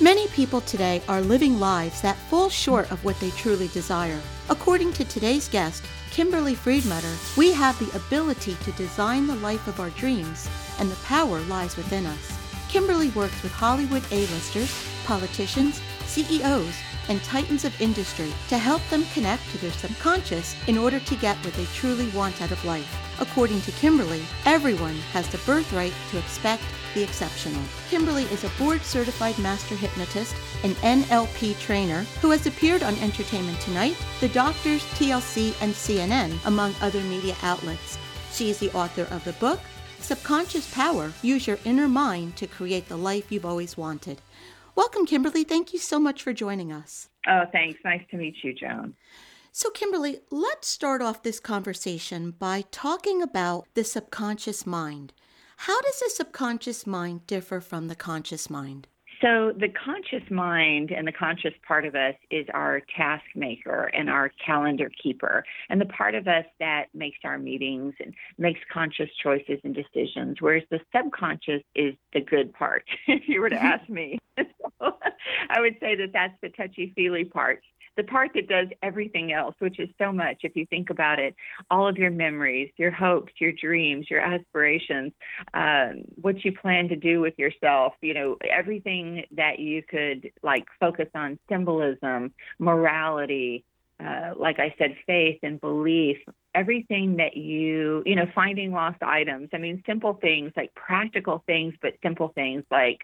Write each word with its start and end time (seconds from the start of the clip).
Many 0.00 0.28
people 0.28 0.60
today 0.60 1.00
are 1.08 1.22
living 1.22 1.58
lives 1.58 2.02
that 2.02 2.18
fall 2.28 2.50
short 2.50 2.92
of 2.92 3.02
what 3.02 3.18
they 3.18 3.30
truly 3.30 3.68
desire. 3.68 4.20
According 4.50 4.92
to 4.92 5.06
today's 5.06 5.48
guest, 5.48 5.82
Kimberly 6.10 6.54
Friedmutter, 6.54 7.16
we 7.38 7.50
have 7.52 7.78
the 7.78 7.96
ability 7.96 8.58
to 8.62 8.72
design 8.72 9.26
the 9.26 9.36
life 9.36 9.66
of 9.66 9.80
our 9.80 9.88
dreams, 9.90 10.50
and 10.78 10.90
the 10.90 11.02
power 11.06 11.40
lies 11.44 11.78
within 11.78 12.04
us. 12.04 12.38
Kimberly 12.68 13.08
works 13.10 13.42
with 13.42 13.52
Hollywood 13.52 14.02
A-listers, 14.10 14.70
politicians, 15.06 15.80
CEOs, 16.04 16.74
and 17.08 17.22
titans 17.24 17.64
of 17.64 17.80
industry 17.80 18.30
to 18.48 18.58
help 18.58 18.82
them 18.90 19.06
connect 19.14 19.48
to 19.50 19.58
their 19.58 19.72
subconscious 19.72 20.54
in 20.66 20.76
order 20.76 21.00
to 21.00 21.16
get 21.16 21.38
what 21.38 21.54
they 21.54 21.64
truly 21.66 22.10
want 22.10 22.42
out 22.42 22.50
of 22.50 22.62
life. 22.66 23.18
According 23.18 23.62
to 23.62 23.72
Kimberly, 23.72 24.22
everyone 24.44 24.96
has 25.14 25.26
the 25.28 25.38
birthright 25.38 25.94
to 26.10 26.18
expect 26.18 26.64
the 26.94 27.02
exceptional. 27.02 27.62
Kimberly 27.90 28.24
is 28.24 28.44
a 28.44 28.50
board 28.58 28.82
certified 28.82 29.38
master 29.38 29.74
hypnotist, 29.74 30.34
an 30.64 30.72
NLP 30.76 31.58
trainer 31.58 32.02
who 32.20 32.30
has 32.30 32.46
appeared 32.46 32.82
on 32.82 32.96
Entertainment 32.98 33.60
Tonight, 33.60 33.96
The 34.20 34.28
Doctors, 34.28 34.82
TLC, 34.94 35.54
and 35.60 35.72
CNN, 35.72 36.38
among 36.46 36.74
other 36.80 37.00
media 37.02 37.36
outlets. 37.42 37.98
She 38.32 38.50
is 38.50 38.58
the 38.58 38.72
author 38.72 39.06
of 39.10 39.24
the 39.24 39.32
book, 39.34 39.60
Subconscious 40.00 40.72
Power 40.72 41.12
Use 41.22 41.46
Your 41.46 41.58
Inner 41.64 41.88
Mind 41.88 42.36
to 42.36 42.46
Create 42.46 42.88
the 42.88 42.96
Life 42.96 43.32
You've 43.32 43.46
Always 43.46 43.76
Wanted. 43.76 44.20
Welcome, 44.76 45.06
Kimberly. 45.06 45.42
Thank 45.42 45.72
you 45.72 45.78
so 45.78 45.98
much 45.98 46.22
for 46.22 46.32
joining 46.32 46.70
us. 46.70 47.08
Oh, 47.26 47.44
thanks. 47.50 47.80
Nice 47.84 48.02
to 48.10 48.16
meet 48.16 48.36
you, 48.44 48.52
Joan. 48.52 48.94
So, 49.52 49.70
Kimberly, 49.70 50.20
let's 50.30 50.68
start 50.68 51.00
off 51.00 51.22
this 51.22 51.40
conversation 51.40 52.32
by 52.32 52.64
talking 52.70 53.22
about 53.22 53.66
the 53.72 53.84
subconscious 53.84 54.66
mind. 54.66 55.14
How 55.56 55.80
does 55.80 55.98
the 56.00 56.10
subconscious 56.10 56.86
mind 56.86 57.26
differ 57.26 57.60
from 57.60 57.88
the 57.88 57.96
conscious 57.96 58.50
mind? 58.50 58.88
So, 59.22 59.52
the 59.58 59.70
conscious 59.70 60.30
mind 60.30 60.90
and 60.90 61.08
the 61.08 61.12
conscious 61.12 61.54
part 61.66 61.86
of 61.86 61.94
us 61.94 62.14
is 62.30 62.46
our 62.52 62.82
task 62.94 63.24
maker 63.34 63.90
and 63.94 64.10
our 64.10 64.30
calendar 64.44 64.90
keeper, 65.02 65.42
and 65.70 65.80
the 65.80 65.86
part 65.86 66.14
of 66.14 66.28
us 66.28 66.44
that 66.60 66.88
makes 66.92 67.18
our 67.24 67.38
meetings 67.38 67.94
and 67.98 68.12
makes 68.36 68.60
conscious 68.70 69.08
choices 69.22 69.58
and 69.64 69.74
decisions, 69.74 70.36
whereas 70.40 70.64
the 70.70 70.80
subconscious 70.94 71.62
is 71.74 71.94
the 72.12 72.20
good 72.20 72.52
part, 72.52 72.84
if 73.06 73.26
you 73.26 73.40
were 73.40 73.48
to 73.48 73.56
ask 73.62 73.88
me. 73.88 74.18
so, 74.38 74.98
I 75.48 75.62
would 75.62 75.76
say 75.80 75.96
that 75.96 76.12
that's 76.12 76.36
the 76.42 76.50
touchy 76.50 76.92
feely 76.94 77.24
part 77.24 77.62
the 77.96 78.04
part 78.04 78.30
that 78.34 78.48
does 78.48 78.68
everything 78.82 79.32
else, 79.32 79.54
which 79.58 79.78
is 79.78 79.88
so 79.98 80.12
much 80.12 80.38
if 80.42 80.54
you 80.54 80.66
think 80.66 80.90
about 80.90 81.18
it, 81.18 81.34
all 81.70 81.88
of 81.88 81.96
your 81.96 82.10
memories, 82.10 82.70
your 82.76 82.90
hopes, 82.90 83.32
your 83.38 83.52
dreams, 83.52 84.06
your 84.10 84.20
aspirations, 84.20 85.12
um, 85.54 86.02
what 86.20 86.44
you 86.44 86.52
plan 86.52 86.88
to 86.88 86.96
do 86.96 87.20
with 87.20 87.34
yourself, 87.38 87.94
you 88.02 88.14
know, 88.14 88.36
everything 88.50 89.24
that 89.32 89.58
you 89.58 89.82
could 89.82 90.30
like 90.42 90.64
focus 90.78 91.08
on 91.14 91.38
symbolism, 91.48 92.32
morality, 92.58 93.64
uh, 93.98 94.32
like 94.36 94.58
I 94.58 94.74
said, 94.78 94.96
faith 95.06 95.38
and 95.42 95.60
belief, 95.60 96.18
everything 96.54 97.16
that 97.16 97.36
you, 97.36 98.02
you 98.04 98.14
know, 98.14 98.26
finding 98.34 98.72
lost 98.72 99.02
items. 99.02 99.48
I 99.54 99.58
mean, 99.58 99.82
simple 99.86 100.14
things 100.14 100.52
like 100.56 100.74
practical 100.74 101.42
things, 101.46 101.74
but 101.80 101.94
simple 102.02 102.28
things 102.34 102.64
like, 102.70 103.00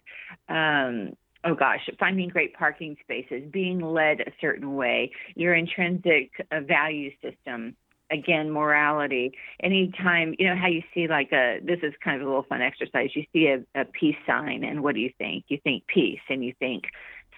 um, 0.48 1.14
oh 1.44 1.54
gosh, 1.54 1.88
finding 1.98 2.28
great 2.28 2.54
parking 2.54 2.96
spaces, 3.02 3.42
being 3.50 3.80
led 3.80 4.20
a 4.20 4.32
certain 4.40 4.74
way, 4.74 5.10
your 5.34 5.54
intrinsic 5.54 6.30
uh, 6.50 6.60
value 6.60 7.10
system, 7.22 7.76
again, 8.10 8.50
morality. 8.50 9.32
Anytime, 9.62 10.34
you 10.38 10.46
know, 10.46 10.56
how 10.56 10.68
you 10.68 10.82
see 10.94 11.08
like 11.08 11.32
a, 11.32 11.58
this 11.62 11.80
is 11.82 11.92
kind 12.04 12.20
of 12.20 12.26
a 12.26 12.28
little 12.28 12.44
fun 12.44 12.62
exercise. 12.62 13.10
You 13.14 13.24
see 13.32 13.46
a, 13.46 13.80
a 13.80 13.84
peace 13.84 14.16
sign, 14.26 14.64
and 14.64 14.82
what 14.82 14.94
do 14.94 15.00
you 15.00 15.10
think? 15.18 15.44
You 15.48 15.58
think 15.62 15.86
peace, 15.86 16.20
and 16.28 16.44
you 16.44 16.54
think 16.58 16.84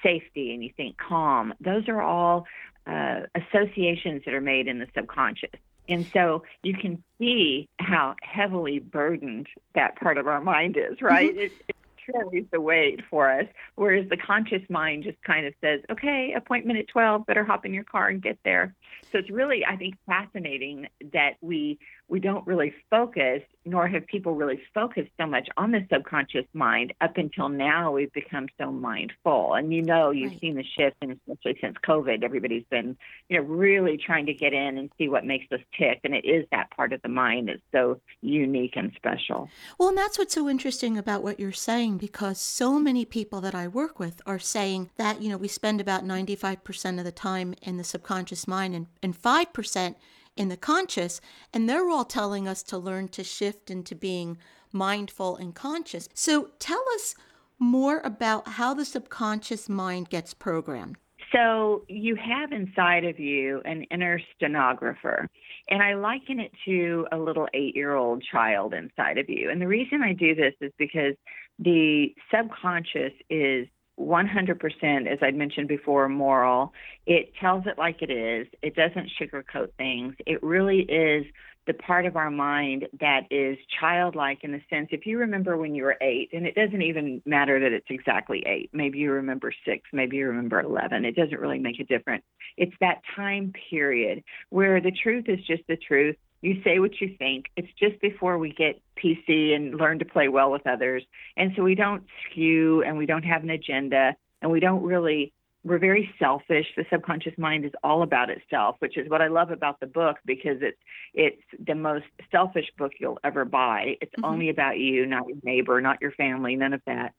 safety, 0.03 0.53
and 0.53 0.62
you 0.62 0.70
think 0.76 0.97
calm. 0.98 1.54
Those 1.60 1.88
are 1.88 2.03
all 2.03 2.47
uh, 2.87 3.20
associations 3.34 4.22
that 4.26 4.34
are 4.34 4.41
made 4.41 4.69
in 4.69 4.78
the 4.78 4.87
subconscious. 4.94 5.50
And 5.88 6.06
so 6.12 6.44
you 6.62 6.75
can 6.75 7.03
see 7.19 7.69
how 7.78 8.14
heavily 8.22 8.78
burdened 8.78 9.47
that 9.75 9.97
part 9.97 10.19
of 10.19 10.26
our 10.26 10.41
mind 10.41 10.76
is, 10.76 11.00
right? 11.03 11.31
Mm-hmm. 11.31 11.41
It, 11.41 11.76
carries 12.10 12.47
the 12.53 12.60
weight 12.60 13.00
for 13.10 13.31
us, 13.31 13.47
whereas 13.75 14.09
the 14.09 14.16
conscious 14.16 14.62
mind 14.69 15.04
just 15.04 15.20
kind 15.22 15.47
of 15.47 15.54
says, 15.60 15.81
okay, 15.91 16.34
appointment 16.37 16.78
at 16.78 16.88
12, 16.88 17.26
better 17.26 17.44
hop 17.44 17.65
in 17.65 17.75
your 17.75 17.84
car 17.84 18.09
and 18.09 18.22
get 18.22 18.38
there. 18.44 18.75
So 19.12 19.19
it's 19.19 19.31
really, 19.31 19.65
I 19.65 19.76
think, 19.76 19.97
fascinating 20.06 20.88
that 21.12 21.34
we 21.41 21.78
we 22.09 22.20
don't 22.20 22.47
really 22.47 22.75
focus, 22.91 23.41
nor 23.65 23.88
have 23.88 24.06
people 24.06 24.34
really 24.34 24.60
focused 24.75 25.10
so 25.19 25.26
much 25.26 25.48
on 25.56 25.70
the 25.70 25.87
subconscious 25.91 26.44
mind. 26.53 26.92
Up 27.00 27.16
until 27.16 27.48
now, 27.48 27.92
we've 27.92 28.12
become 28.12 28.47
so 28.60 28.70
mindful. 28.70 29.54
And 29.54 29.72
you 29.72 29.82
know, 29.82 30.10
you've 30.10 30.32
right. 30.32 30.41
seen 30.41 30.54
the 30.56 30.64
shift, 30.78 30.97
and 31.00 31.12
especially 31.12 31.59
since 31.60 31.76
COVID, 31.87 32.22
everybody's 32.22 32.64
been, 32.70 32.97
you 33.28 33.38
know, 33.38 33.44
really 33.44 33.97
trying 33.97 34.26
to 34.26 34.34
get 34.34 34.53
in 34.53 34.76
and 34.76 34.91
see 34.98 35.09
what 35.09 35.25
makes 35.25 35.50
us 35.50 35.60
tick. 35.78 36.00
And 36.04 36.14
it 36.14 36.26
is 36.26 36.47
that 36.53 36.70
part 36.70 36.93
of 36.93 37.00
the 37.03 37.09
mind 37.09 37.48
that's 37.48 37.62
so 37.72 38.00
unique 38.20 38.75
and 38.76 38.93
special. 38.97 39.48
Well, 39.78 39.88
and 39.88 39.98
that's 39.98 40.19
what's 40.19 40.34
so 40.34 40.48
interesting 40.48 40.98
about 40.98 41.22
what 41.22 41.41
you're 41.41 41.53
saying, 41.53 41.98
because 41.98 42.38
so 42.38 42.78
many 42.78 43.04
people 43.04 43.41
that 43.41 43.54
I 43.54 43.66
work 43.66 43.98
with 43.98 44.20
are 44.26 44.38
saying 44.38 44.91
that, 44.97 45.22
you 45.22 45.31
know, 45.31 45.38
we 45.38 45.48
spend 45.48 45.81
about 45.81 46.04
95% 46.04 46.98
of 46.98 47.04
the 47.04 47.12
time 47.12 47.54
in 47.62 47.78
the 47.78 47.84
subconscious 47.84 48.47
mind 48.47 48.75
and, 48.75 48.87
and 49.03 49.20
5% 49.20 49.94
in 50.36 50.48
the 50.48 50.56
conscious, 50.56 51.20
and 51.52 51.68
they're 51.68 51.88
all 51.88 52.04
telling 52.04 52.48
us 52.48 52.62
to 52.64 52.78
learn 52.78 53.08
to 53.08 53.24
shift 53.24 53.70
into 53.70 53.94
being 53.94 54.38
mindful 54.72 55.36
and 55.36 55.54
conscious. 55.54 56.08
So 56.14 56.50
tell 56.58 56.84
us 56.94 57.14
more 57.58 58.00
about 58.00 58.48
how 58.48 58.74
the 58.74 58.84
subconscious 58.84 59.68
mind 59.68 60.10
gets 60.10 60.34
programmed. 60.34 60.96
So 61.32 61.84
you 61.88 62.16
have 62.16 62.52
inside 62.52 63.04
of 63.04 63.18
you 63.18 63.60
an 63.64 63.84
inner 63.90 64.20
stenographer. 64.36 65.28
And 65.68 65.82
I 65.82 65.94
liken 65.94 66.38
it 66.38 66.52
to 66.66 67.06
a 67.10 67.16
little 67.18 67.48
eight 67.54 67.74
year 67.74 67.94
old 67.94 68.22
child 68.30 68.74
inside 68.74 69.18
of 69.18 69.28
you. 69.28 69.50
And 69.50 69.60
the 69.60 69.66
reason 69.66 70.02
I 70.02 70.12
do 70.12 70.34
this 70.34 70.54
is 70.60 70.72
because 70.78 71.14
the 71.58 72.14
subconscious 72.32 73.12
is 73.30 73.66
100%, 73.99 75.06
as 75.06 75.19
I'd 75.22 75.37
mentioned 75.37 75.69
before, 75.69 76.08
moral. 76.08 76.73
It 77.06 77.32
tells 77.41 77.67
it 77.67 77.79
like 77.79 78.02
it 78.02 78.11
is. 78.11 78.46
It 78.62 78.75
doesn't 78.75 79.11
sugarcoat 79.20 79.73
things. 79.79 80.14
It 80.26 80.43
really 80.43 80.81
is 80.81 81.25
the 81.67 81.75
part 81.75 82.05
of 82.05 82.17
our 82.17 82.31
mind 82.31 82.87
that 83.00 83.23
is 83.31 83.56
childlike 83.81 84.41
in 84.43 84.52
the 84.52 84.61
sense 84.69 84.88
if 84.91 85.06
you 85.06 85.19
remember 85.19 85.56
when 85.56 85.75
you 85.75 85.85
were 85.85 85.96
eight, 86.00 86.31
and 86.32 86.46
it 86.46 86.55
doesn't 86.55 86.82
even 86.82 87.23
matter 87.25 87.58
that 87.58 87.73
it's 87.73 87.87
exactly 87.88 88.44
eight, 88.46 88.70
maybe 88.73 88.99
you 88.99 89.12
remember 89.12 89.52
six, 89.64 89.82
maybe 89.93 90.17
you 90.19 90.26
remember 90.26 90.61
11, 90.61 91.05
it 91.05 91.17
doesn't 91.17 91.40
really 91.40 91.58
make 91.58 91.81
a 91.81 91.85
difference. 91.85 92.25
It's 92.56 92.75
that 92.81 93.00
time 93.17 93.52
period 93.70 94.23
where 94.50 94.81
the 94.81 94.93
truth 94.93 95.25
is 95.29 95.38
just 95.47 95.62
the 95.67 95.76
truth 95.76 96.17
you 96.44 96.61
say 96.62 96.79
what 96.79 97.00
you 97.00 97.14
think. 97.19 97.46
It's 97.56 97.73
just 97.79 98.00
before 98.00 98.38
we 98.38 98.52
get 98.52 98.81
PC 99.02 99.55
and 99.55 99.75
learn 99.76 99.99
to 100.00 100.05
play 100.05 100.29
well 100.29 100.52
with 100.52 100.67
others. 100.67 101.02
And 101.37 101.52
so 101.56 101.62
we 101.62 101.75
don't 101.75 102.05
skew 102.31 102.82
and 102.82 102.99
we 102.99 103.06
don't 103.06 103.23
have 103.23 103.43
an 103.43 103.50
agenda 103.50 104.14
and 104.43 104.50
we 104.50 104.61
don't 104.61 104.82
really 104.82 105.32
we're 105.64 105.79
very 105.79 106.11
selfish. 106.19 106.67
The 106.76 106.85
subconscious 106.93 107.32
mind 107.38 107.64
is 107.64 107.73
all 107.82 108.02
about 108.02 108.29
itself, 108.29 108.76
which 108.81 108.99
is 108.99 109.08
what 109.08 109.23
I 109.23 109.29
love 109.29 109.50
about 109.50 109.81
the 109.81 109.87
book 109.87 110.19
because 110.26 110.58
it's 110.61 110.76
it's 111.14 111.43
the 111.67 111.75
most 111.75 112.05
selfish 112.31 112.67
book 112.76 112.93
you'll 113.00 113.19
ever 113.25 113.47
buy. 113.47 113.97
It's 114.02 114.12
mm-hmm. 114.12 114.26
only 114.26 114.50
about 114.50 114.79
you, 114.79 115.06
not 115.06 115.26
your 115.26 115.38
neighbor, 115.43 115.81
not 115.81 116.02
your 116.02 116.12
family, 116.12 116.56
none 116.56 116.75
of 116.75 116.82
that. 116.87 117.14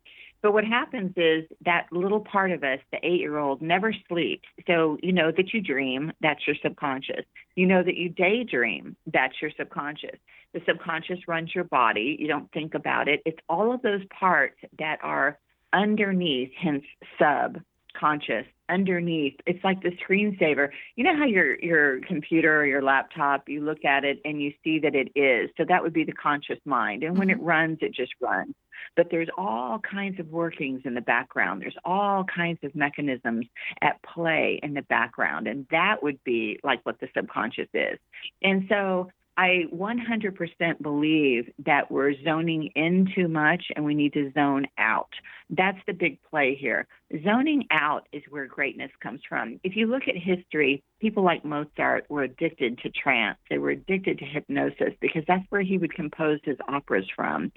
But 0.46 0.54
what 0.54 0.64
happens 0.64 1.12
is 1.16 1.44
that 1.66 1.88
little 1.92 2.20
part 2.20 2.52
of 2.52 2.64
us, 2.64 2.78
the 2.92 3.00
eight 3.02 3.20
year 3.20 3.40
old, 3.40 3.64
never 3.64 3.92
sleeps. 4.08 4.48
So 4.68 4.96
you 5.02 5.12
know 5.12 5.32
that 5.32 5.56
you 5.56 5.60
dream, 5.60 6.14
that's 6.22 6.46
your 6.46 6.56
subconscious. 6.62 7.26
You 7.56 7.66
know 7.66 7.82
that 7.82 7.96
you 7.96 8.10
daydream, 8.10 8.96
that's 9.12 9.42
your 9.42 9.50
subconscious. 9.58 10.20
The 10.54 10.62
subconscious 10.68 11.28
runs 11.28 11.56
your 11.56 11.64
body. 11.64 12.16
You 12.20 12.28
don't 12.28 12.52
think 12.52 12.76
about 12.76 13.08
it. 13.08 13.24
It's 13.26 13.40
all 13.50 13.74
of 13.74 13.82
those 13.82 14.04
parts 14.20 14.60
that 14.78 15.00
are 15.02 15.40
underneath, 15.74 16.52
hence 16.62 16.86
subconscious 17.18 18.46
underneath 18.70 19.36
it's 19.46 19.64
like 19.64 19.82
the 19.84 19.92
screensaver 19.92 20.70
you 20.96 21.04
know 21.04 21.16
how 21.16 21.26
your 21.26 21.60
your 21.60 22.00
computer 22.02 22.62
or 22.62 22.66
your 22.66 22.82
laptop 22.82 23.48
you 23.48 23.64
look 23.64 23.86
at 23.86 24.04
it 24.04 24.20
and 24.26 24.42
you 24.42 24.52
see 24.64 24.80
that 24.80 24.96
it 24.96 25.12
is 25.16 25.52
so 25.56 25.64
that 25.68 25.84
would 25.84 25.94
be 25.94 26.04
the 26.04 26.12
conscious 26.12 26.58
mind 26.66 27.04
and 27.04 27.16
when 27.16 27.30
it 27.30 27.38
mm-hmm. 27.38 27.46
runs 27.46 27.78
it 27.82 27.94
just 27.94 28.12
runs 28.20 28.56
but 28.96 29.08
there's 29.12 29.30
all 29.38 29.80
kinds 29.80 30.20
of 30.20 30.28
workings 30.30 30.82
in 30.86 30.94
the 30.94 31.02
background. 31.02 31.62
There's 31.62 31.78
all 31.84 32.24
kinds 32.24 32.60
of 32.64 32.76
mechanisms 32.76 33.46
at 33.82 34.02
play 34.04 34.60
in 34.64 34.74
the 34.74 34.82
background, 34.84 35.48
and 35.48 35.66
that 35.72 36.02
would 36.02 36.24
be 36.24 36.60
like 36.64 36.80
what 36.84 37.00
the 37.00 37.08
subconscious 37.16 37.70
is. 37.74 37.98
And 38.42 38.66
so 38.70 39.10
I 39.38 39.66
100% 39.74 40.82
believe 40.82 41.52
that 41.66 41.92
we're 41.92 42.14
zoning 42.24 42.70
in 42.76 43.12
too 43.14 43.28
much 43.28 43.66
and 43.76 43.84
we 43.84 43.94
need 43.94 44.14
to 44.14 44.32
zone 44.32 44.66
out. 44.78 45.10
That's 45.50 45.78
the 45.88 45.94
big 45.94 46.20
play 46.30 46.56
here. 46.56 46.88
Zoning 47.24 47.66
out 47.70 48.08
is 48.14 48.24
where 48.30 48.48
greatness 48.48 48.92
comes 49.02 49.20
from. 49.28 49.60
If 49.64 49.76
you 49.76 49.88
look 49.88 50.04
at 50.08 50.16
history, 50.16 50.84
people 51.02 51.24
like 51.24 51.44
Mozart 51.44 52.06
were 52.10 52.24
addicted 52.24 52.78
to 52.80 52.90
trance, 52.90 53.38
they 53.50 53.58
were 53.58 53.72
addicted 53.72 54.20
to 54.20 54.26
hypnosis 54.26 54.94
because 55.02 55.24
that's 55.28 55.46
where 55.50 55.62
he 55.62 55.78
would 55.78 55.94
compose 55.94 56.40
his 56.46 56.58
operas 56.70 57.06
from 57.14 57.52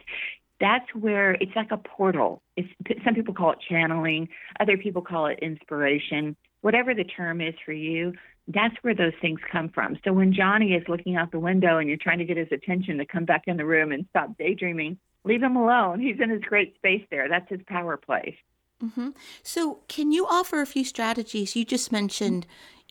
that's 0.60 0.86
where 0.94 1.32
it's 1.34 1.54
like 1.54 1.70
a 1.70 1.76
portal. 1.76 2.42
It's, 2.56 2.68
some 3.04 3.14
people 3.14 3.34
call 3.34 3.52
it 3.52 3.58
channeling, 3.68 4.28
other 4.60 4.76
people 4.76 5.02
call 5.02 5.26
it 5.26 5.38
inspiration. 5.40 6.36
Whatever 6.60 6.94
the 6.94 7.04
term 7.04 7.40
is 7.40 7.54
for 7.64 7.72
you, 7.72 8.12
that's 8.48 8.74
where 8.82 8.94
those 8.94 9.12
things 9.20 9.38
come 9.50 9.68
from. 9.68 9.96
So 10.04 10.12
when 10.12 10.32
Johnny 10.32 10.72
is 10.72 10.82
looking 10.88 11.16
out 11.16 11.30
the 11.30 11.38
window 11.38 11.78
and 11.78 11.88
you're 11.88 11.98
trying 11.98 12.18
to 12.18 12.24
get 12.24 12.36
his 12.36 12.48
attention 12.50 12.98
to 12.98 13.06
come 13.06 13.24
back 13.24 13.44
in 13.46 13.56
the 13.56 13.64
room 13.64 13.92
and 13.92 14.06
stop 14.10 14.36
daydreaming, 14.38 14.98
leave 15.24 15.42
him 15.42 15.56
alone. 15.56 16.00
He's 16.00 16.18
in 16.20 16.30
his 16.30 16.42
great 16.42 16.74
space 16.76 17.04
there. 17.10 17.28
That's 17.28 17.48
his 17.48 17.60
power 17.66 17.96
place. 17.96 18.34
Mm-hmm. 18.82 19.10
So, 19.42 19.80
can 19.88 20.12
you 20.12 20.24
offer 20.26 20.60
a 20.60 20.66
few 20.66 20.84
strategies? 20.84 21.56
You 21.56 21.64
just 21.64 21.90
mentioned 21.90 22.46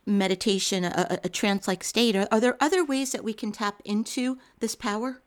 meditation, 0.05 0.83
a, 0.83 1.19
a 1.23 1.29
trance 1.29 1.67
like 1.67 1.83
state. 1.83 2.15
Are, 2.15 2.27
are 2.29 2.39
there 2.41 2.57
other 2.59 2.83
ways 2.83 3.13
that 3.13 3.23
we 3.23 3.33
can 3.33 3.51
tap 3.51 3.81
into 3.85 4.37
this 4.59 4.75
power? 4.75 5.21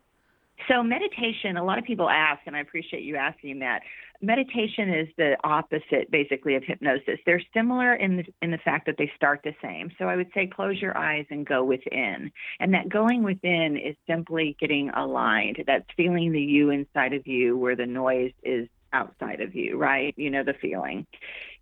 So, 0.67 0.83
meditation, 0.83 1.57
a 1.57 1.63
lot 1.63 1.77
of 1.77 1.85
people 1.85 2.09
ask, 2.09 2.41
and 2.45 2.55
I 2.55 2.59
appreciate 2.59 3.03
you 3.03 3.15
asking 3.15 3.59
that. 3.59 3.81
Meditation 4.21 4.93
is 4.93 5.07
the 5.17 5.35
opposite, 5.43 6.11
basically, 6.11 6.55
of 6.55 6.63
hypnosis. 6.63 7.19
They're 7.25 7.41
similar 7.53 7.95
in 7.95 8.17
the, 8.17 8.25
in 8.41 8.51
the 8.51 8.57
fact 8.59 8.85
that 8.85 8.95
they 8.97 9.11
start 9.15 9.41
the 9.43 9.53
same. 9.61 9.91
So, 9.97 10.05
I 10.05 10.15
would 10.15 10.29
say 10.33 10.47
close 10.47 10.81
your 10.81 10.97
eyes 10.97 11.25
and 11.29 11.45
go 11.45 11.63
within. 11.63 12.31
And 12.59 12.73
that 12.73 12.89
going 12.89 13.23
within 13.23 13.77
is 13.77 13.95
simply 14.07 14.55
getting 14.59 14.89
aligned. 14.89 15.63
That's 15.65 15.85
feeling 15.97 16.31
the 16.31 16.41
you 16.41 16.69
inside 16.69 17.13
of 17.13 17.25
you 17.27 17.57
where 17.57 17.75
the 17.75 17.85
noise 17.85 18.33
is 18.43 18.67
outside 18.93 19.41
of 19.41 19.55
you, 19.55 19.77
right? 19.77 20.13
You 20.17 20.29
know 20.29 20.43
the 20.43 20.53
feeling. 20.53 21.07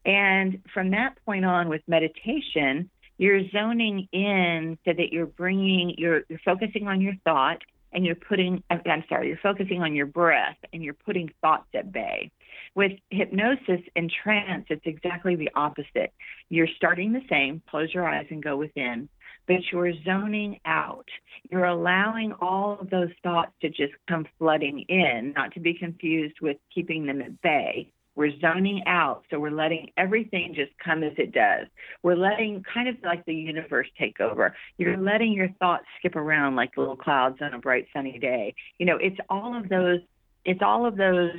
And 0.06 0.62
from 0.74 0.92
that 0.92 1.16
point 1.26 1.46
on 1.46 1.70
with 1.70 1.82
meditation, 1.88 2.90
you're 3.18 3.48
zoning 3.50 4.08
in 4.12 4.78
so 4.86 4.94
that 4.94 5.12
you're 5.12 5.26
bringing, 5.26 5.96
you're, 5.98 6.24
you're 6.30 6.40
focusing 6.40 6.88
on 6.88 7.02
your 7.02 7.14
thought 7.24 7.62
and 7.92 8.06
you're 8.06 8.16
putting, 8.16 8.64
I'm 8.70 9.04
sorry, 9.10 9.28
you're 9.28 9.38
focusing 9.38 9.82
on 9.82 9.96
your 9.96 10.06
breath 10.06 10.58
and 10.74 10.84
you're 10.84 10.94
putting 10.94 11.32
thoughts 11.42 11.68
at 11.74 11.92
bay. 11.92 12.32
With 12.76 12.94
hypnosis 13.10 13.82
and 13.96 14.12
trance, 14.24 14.66
it's 14.70 14.86
exactly 14.86 15.36
the 15.36 15.50
opposite. 15.56 16.14
You're 16.50 16.68
starting 16.76 17.14
the 17.14 17.26
same, 17.30 17.62
close 17.70 17.94
your 17.94 18.08
eyes 18.08 18.28
and 18.30 18.44
go 18.44 18.58
within, 18.58 19.10
but 19.48 19.58
you're 19.72 19.94
zoning 20.06 20.60
out. 20.66 21.08
You're 21.50 21.66
allowing 21.66 22.34
all 22.34 22.78
of 22.80 22.90
those 22.90 23.10
thoughts 23.24 23.52
to 23.62 23.70
just 23.70 23.94
come 24.08 24.28
flooding 24.38 24.82
in, 24.88 25.34
not 25.36 25.54
to 25.54 25.60
be 25.60 25.74
confused 25.74 26.36
with 26.42 26.58
keeping 26.74 27.06
them 27.06 27.22
at 27.22 27.42
bay. 27.42 27.92
We're 28.20 28.38
zoning 28.42 28.84
out, 28.86 29.24
so 29.32 29.40
we're 29.40 29.50
letting 29.50 29.92
everything 29.96 30.52
just 30.54 30.74
come 30.84 31.04
as 31.04 31.14
it 31.18 31.32
does. 31.32 31.68
We're 32.04 32.18
letting 32.18 32.66
kind 32.74 32.90
of 32.90 32.98
like 33.02 33.24
the 33.24 33.34
universe 33.34 33.88
take 33.98 34.20
over. 34.20 34.54
You're 34.78 34.98
letting 34.98 35.32
your 35.32 35.48
thoughts 35.58 35.86
skip 35.98 36.18
around 36.18 36.58
like 36.58 36.76
little 36.76 36.98
clouds 36.98 37.38
on 37.40 37.54
a 37.54 37.60
bright 37.60 37.88
sunny 37.94 38.20
day. 38.20 38.56
You 38.78 38.88
know, 38.88 38.98
it's 38.98 39.16
all 39.30 39.58
of 39.58 39.70
those 39.70 40.00
it's 40.44 40.60
all 40.62 40.86
of 40.86 40.98
those 40.98 41.32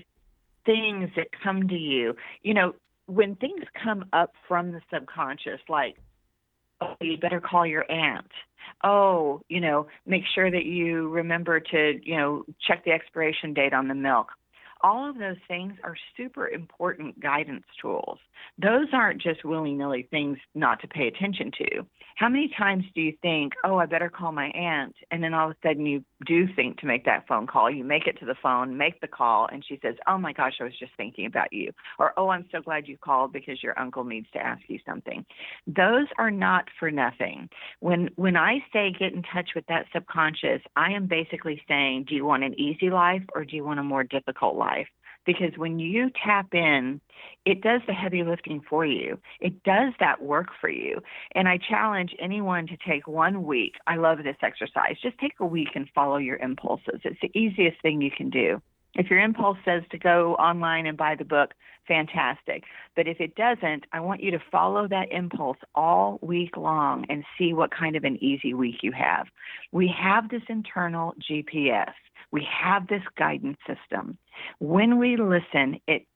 things 0.65 1.11
that 1.17 1.27
come 1.44 1.69
to 1.69 1.77
you. 1.77 2.17
You 2.43 2.55
know, 2.55 2.73
when 3.05 3.37
things 3.37 3.65
come 3.85 4.06
up 4.15 4.32
from 4.49 4.73
the 4.73 4.81
subconscious 4.91 5.61
like 5.69 5.99
oh, 6.81 6.97
you 7.03 7.19
better 7.19 7.43
call 7.43 7.67
your 7.67 7.85
aunt. 7.93 8.31
Oh, 8.82 9.43
you 9.50 9.61
know, 9.61 9.87
make 10.06 10.23
sure 10.35 10.50
that 10.50 10.65
you 10.65 11.11
remember 11.11 11.61
to, 11.61 12.00
you 12.03 12.17
know, 12.17 12.47
check 12.67 12.87
the 12.87 12.93
expiration 12.93 13.53
date 13.53 13.75
on 13.75 13.87
the 13.87 13.94
milk 13.94 14.29
all 14.82 15.09
of 15.09 15.19
those 15.19 15.37
things 15.49 15.75
are 15.85 15.94
super 16.17 16.49
important 16.49 17.21
guidance 17.21 17.65
tools. 17.81 18.19
Those 18.59 18.88
aren't 18.93 19.21
just 19.21 19.44
willy 19.44 19.73
nilly 19.73 20.06
things 20.11 20.38
not 20.55 20.81
to 20.81 20.88
pay 20.88 21.06
attention 21.06 21.50
to. 21.59 21.87
How 22.17 22.29
many 22.29 22.50
times 22.56 22.85
do 22.94 23.00
you 23.00 23.15
think, 23.23 23.55
oh, 23.65 23.79
I 23.79 23.87
better 23.87 24.11
call 24.11 24.32
my 24.32 24.49
aunt? 24.49 24.94
And 25.11 25.23
then 25.23 25.32
all 25.32 25.50
of 25.50 25.56
a 25.56 25.69
sudden 25.69 25.87
you 25.87 26.05
do 26.27 26.47
think 26.55 26.79
to 26.79 26.87
make 26.87 27.05
that 27.06 27.27
phone 27.27 27.47
call. 27.47 27.71
You 27.71 27.85
make 27.85 28.06
it 28.06 28.19
to 28.21 28.27
the 28.27 28.35
phone, 28.43 28.77
make 28.77 29.00
the 29.00 29.09
call, 29.09 29.49
and 29.50 29.65
she 29.67 29.79
says, 29.82 29.94
oh 30.06 30.19
my 30.19 30.32
gosh, 30.32 30.55
I 30.61 30.65
was 30.65 30.79
just 30.79 30.93
thinking 30.97 31.27
about 31.27 31.53
you. 31.53 31.73
Or, 31.99 32.12
oh, 32.19 32.29
I'm 32.29 32.47
so 32.53 32.61
glad 32.61 32.88
you 32.88 32.99
called 32.99 33.32
because 33.32 33.62
your 33.62 33.79
uncle 33.79 34.05
needs 34.05 34.27
to 34.35 34.38
ask 34.38 34.62
you 34.69 34.79
something. 34.87 35.25
Those 35.67 36.06
are 36.19 36.31
not 36.31 36.65
for 36.79 36.91
nothing. 36.91 37.49
When, 37.81 38.11
when 38.17 38.37
I 38.37 38.59
say 38.73 38.93
get 38.93 39.12
in 39.12 39.23
touch 39.23 39.50
with 39.55 39.67
that 39.69 39.87
subconscious, 39.93 40.61
I 40.77 40.93
am 40.93 41.06
basically 41.06 41.62
saying, 41.69 42.05
do 42.09 42.15
you 42.15 42.25
want 42.25 42.44
an 42.44 42.59
easy 42.61 42.91
life 42.91 43.23
or 43.35 43.44
do 43.44 43.56
you 43.56 43.65
want 43.65 43.81
a 43.81 43.85
more 43.85 44.05
difficult 44.05 44.56
life? 44.56 44.69
Because 45.26 45.56
when 45.56 45.78
you 45.78 46.11
tap 46.25 46.55
in, 46.55 47.00
it 47.44 47.61
does 47.61 47.81
the 47.87 47.93
heavy 47.93 48.22
lifting 48.22 48.62
for 48.69 48.84
you. 48.87 49.19
It 49.40 49.62
does 49.62 49.93
that 50.00 50.22
work 50.22 50.49
for 50.61 50.70
you. 50.70 51.00
And 51.34 51.49
I 51.49 51.58
challenge 51.58 52.14
anyone 52.19 52.67
to 52.69 52.76
take 52.87 53.06
one 53.06 53.44
week. 53.44 53.75
I 53.87 53.96
love 53.96 54.19
this 54.19 54.37
exercise. 54.43 54.96
Just 55.02 55.19
take 55.19 55.34
a 55.40 55.46
week 55.46 55.69
and 55.75 55.88
follow 55.94 56.17
your 56.17 56.37
impulses. 56.37 57.00
It's 57.05 57.20
the 57.20 57.31
easiest 57.38 57.81
thing 57.82 58.00
you 58.00 58.11
can 58.11 58.31
do. 58.31 58.61
If 58.94 59.08
your 59.08 59.20
impulse 59.20 59.58
says 59.64 59.82
to 59.93 59.99
go 59.99 60.34
online 60.34 60.87
and 60.87 60.96
buy 60.96 61.14
the 61.14 61.25
book, 61.25 61.55
fantastic. 61.87 62.64
But 62.96 63.06
if 63.06 63.20
it 63.20 63.37
doesn't, 63.37 63.84
I 63.93 64.00
want 64.00 64.22
you 64.22 64.32
to 64.32 64.43
follow 64.50 64.88
that 64.88 65.12
impulse 65.12 65.58
all 65.74 66.19
week 66.22 66.56
long 66.56 67.05
and 67.08 67.24
see 67.39 67.53
what 67.53 67.70
kind 67.70 67.94
of 67.94 68.05
an 68.05 68.22
easy 68.22 68.53
week 68.53 68.77
you 68.82 68.93
have. 68.93 69.27
We 69.70 69.94
have 69.96 70.29
this 70.29 70.43
internal 70.48 71.15
GPS. 71.20 71.93
We 72.32 72.46
have 72.51 72.87
this 72.87 73.03
guidance 73.17 73.58
system. 73.67 74.19
When 74.58 74.99
we 74.99 75.17
listen, 75.17 75.81
it 75.87 76.06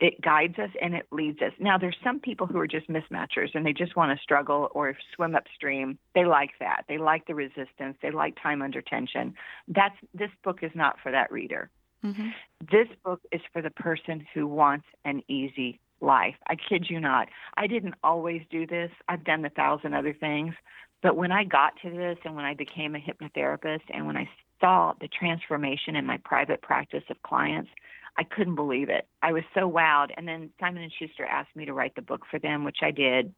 it 0.00 0.20
guides 0.20 0.58
us 0.58 0.70
and 0.82 0.94
it 0.94 1.06
leads 1.10 1.40
us. 1.40 1.52
Now, 1.58 1.78
there's 1.78 1.96
some 2.04 2.20
people 2.20 2.46
who 2.46 2.58
are 2.58 2.66
just 2.66 2.88
mismatchers 2.88 3.54
and 3.54 3.64
they 3.64 3.72
just 3.72 3.96
want 3.96 4.16
to 4.16 4.22
struggle 4.22 4.68
or 4.74 4.94
swim 5.14 5.34
upstream. 5.34 5.98
They 6.14 6.26
like 6.26 6.50
that. 6.60 6.84
They 6.88 6.98
like 6.98 7.26
the 7.26 7.34
resistance. 7.34 7.96
They 8.02 8.10
like 8.10 8.36
time 8.42 8.60
under 8.60 8.82
tension. 8.82 9.34
That's 9.68 9.96
this 10.12 10.30
book 10.44 10.58
is 10.62 10.72
not 10.74 10.96
for 11.02 11.10
that 11.10 11.32
reader. 11.32 11.70
Mm-hmm. 12.04 12.28
This 12.70 12.88
book 13.04 13.20
is 13.30 13.40
for 13.52 13.62
the 13.62 13.70
person 13.70 14.26
who 14.34 14.46
wants 14.46 14.86
an 15.04 15.22
easy 15.28 15.80
life. 16.00 16.34
I 16.48 16.56
kid 16.56 16.86
you 16.90 17.00
not. 17.00 17.28
I 17.56 17.66
didn't 17.66 17.94
always 18.02 18.42
do 18.50 18.66
this. 18.66 18.90
I've 19.08 19.24
done 19.24 19.44
a 19.44 19.50
thousand 19.50 19.94
other 19.94 20.12
things, 20.12 20.54
but 21.00 21.16
when 21.16 21.32
I 21.32 21.44
got 21.44 21.74
to 21.82 21.90
this 21.90 22.18
and 22.24 22.34
when 22.34 22.44
I 22.44 22.54
became 22.54 22.94
a 22.94 22.98
hypnotherapist 22.98 23.82
and 23.92 24.06
when 24.06 24.16
I 24.16 24.28
saw 24.62 24.94
the 25.00 25.08
transformation 25.08 25.96
in 25.96 26.06
my 26.06 26.18
private 26.24 26.62
practice 26.62 27.02
of 27.10 27.20
clients, 27.22 27.70
I 28.16 28.24
couldn't 28.24 28.54
believe 28.54 28.88
it. 28.88 29.08
I 29.22 29.32
was 29.32 29.42
so 29.54 29.70
wowed. 29.70 30.08
And 30.16 30.26
then 30.26 30.50
Simon 30.60 30.82
and 30.82 30.92
Schuster 30.98 31.24
asked 31.24 31.54
me 31.56 31.64
to 31.66 31.72
write 31.72 31.94
the 31.96 32.02
book 32.02 32.22
for 32.30 32.38
them, 32.38 32.64
which 32.64 32.78
I 32.82 32.90
did. 32.90 33.34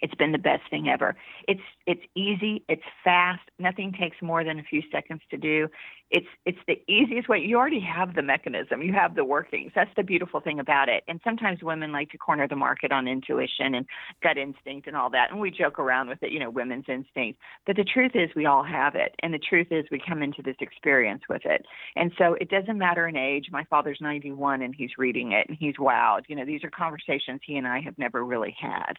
It's 0.00 0.14
been 0.14 0.32
the 0.32 0.38
best 0.38 0.62
thing 0.70 0.88
ever. 0.88 1.16
It's 1.46 1.60
it's 1.86 2.02
easy, 2.14 2.64
it's 2.68 2.82
fast. 3.02 3.42
Nothing 3.58 3.92
takes 3.92 4.16
more 4.22 4.44
than 4.44 4.58
a 4.58 4.62
few 4.62 4.82
seconds 4.92 5.22
to 5.30 5.36
do. 5.36 5.68
It's 6.10 6.26
it's 6.46 6.58
the 6.66 6.80
easiest 6.88 7.28
way. 7.28 7.38
You 7.38 7.58
already 7.58 7.80
have 7.80 8.14
the 8.14 8.22
mechanism. 8.22 8.82
You 8.82 8.92
have 8.94 9.14
the 9.14 9.24
workings. 9.24 9.72
That's 9.74 9.90
the 9.96 10.02
beautiful 10.02 10.40
thing 10.40 10.58
about 10.58 10.88
it. 10.88 11.04
And 11.08 11.20
sometimes 11.22 11.62
women 11.62 11.92
like 11.92 12.10
to 12.10 12.18
corner 12.18 12.48
the 12.48 12.56
market 12.56 12.92
on 12.92 13.06
intuition 13.06 13.74
and 13.74 13.86
gut 14.22 14.38
instinct 14.38 14.86
and 14.86 14.96
all 14.96 15.10
that. 15.10 15.30
And 15.30 15.40
we 15.40 15.50
joke 15.50 15.78
around 15.78 16.08
with 16.08 16.22
it, 16.22 16.32
you 16.32 16.38
know, 16.38 16.50
women's 16.50 16.86
instinct. 16.88 17.38
But 17.66 17.76
the 17.76 17.84
truth 17.84 18.12
is 18.14 18.30
we 18.34 18.46
all 18.46 18.64
have 18.64 18.94
it. 18.94 19.14
And 19.22 19.34
the 19.34 19.38
truth 19.38 19.68
is 19.70 19.84
we 19.90 20.00
come 20.06 20.22
into 20.22 20.42
this 20.42 20.56
experience 20.60 21.22
with 21.28 21.42
it. 21.44 21.64
And 21.96 22.12
so 22.16 22.34
it 22.40 22.48
doesn't 22.48 22.78
matter 22.78 23.06
in 23.08 23.16
age. 23.16 23.46
My 23.50 23.64
father's 23.64 23.98
91 24.00 24.62
and 24.62 24.74
he's 24.74 24.90
reading 24.96 25.32
it 25.32 25.46
and 25.48 25.56
he's 25.58 25.76
wowed. 25.76 26.22
You 26.28 26.36
know, 26.36 26.46
these 26.46 26.64
are 26.64 26.70
conversations 26.70 27.40
he 27.44 27.56
and 27.56 27.66
I 27.66 27.80
have 27.80 27.98
never 27.98 28.24
really 28.24 28.56
had 28.58 28.94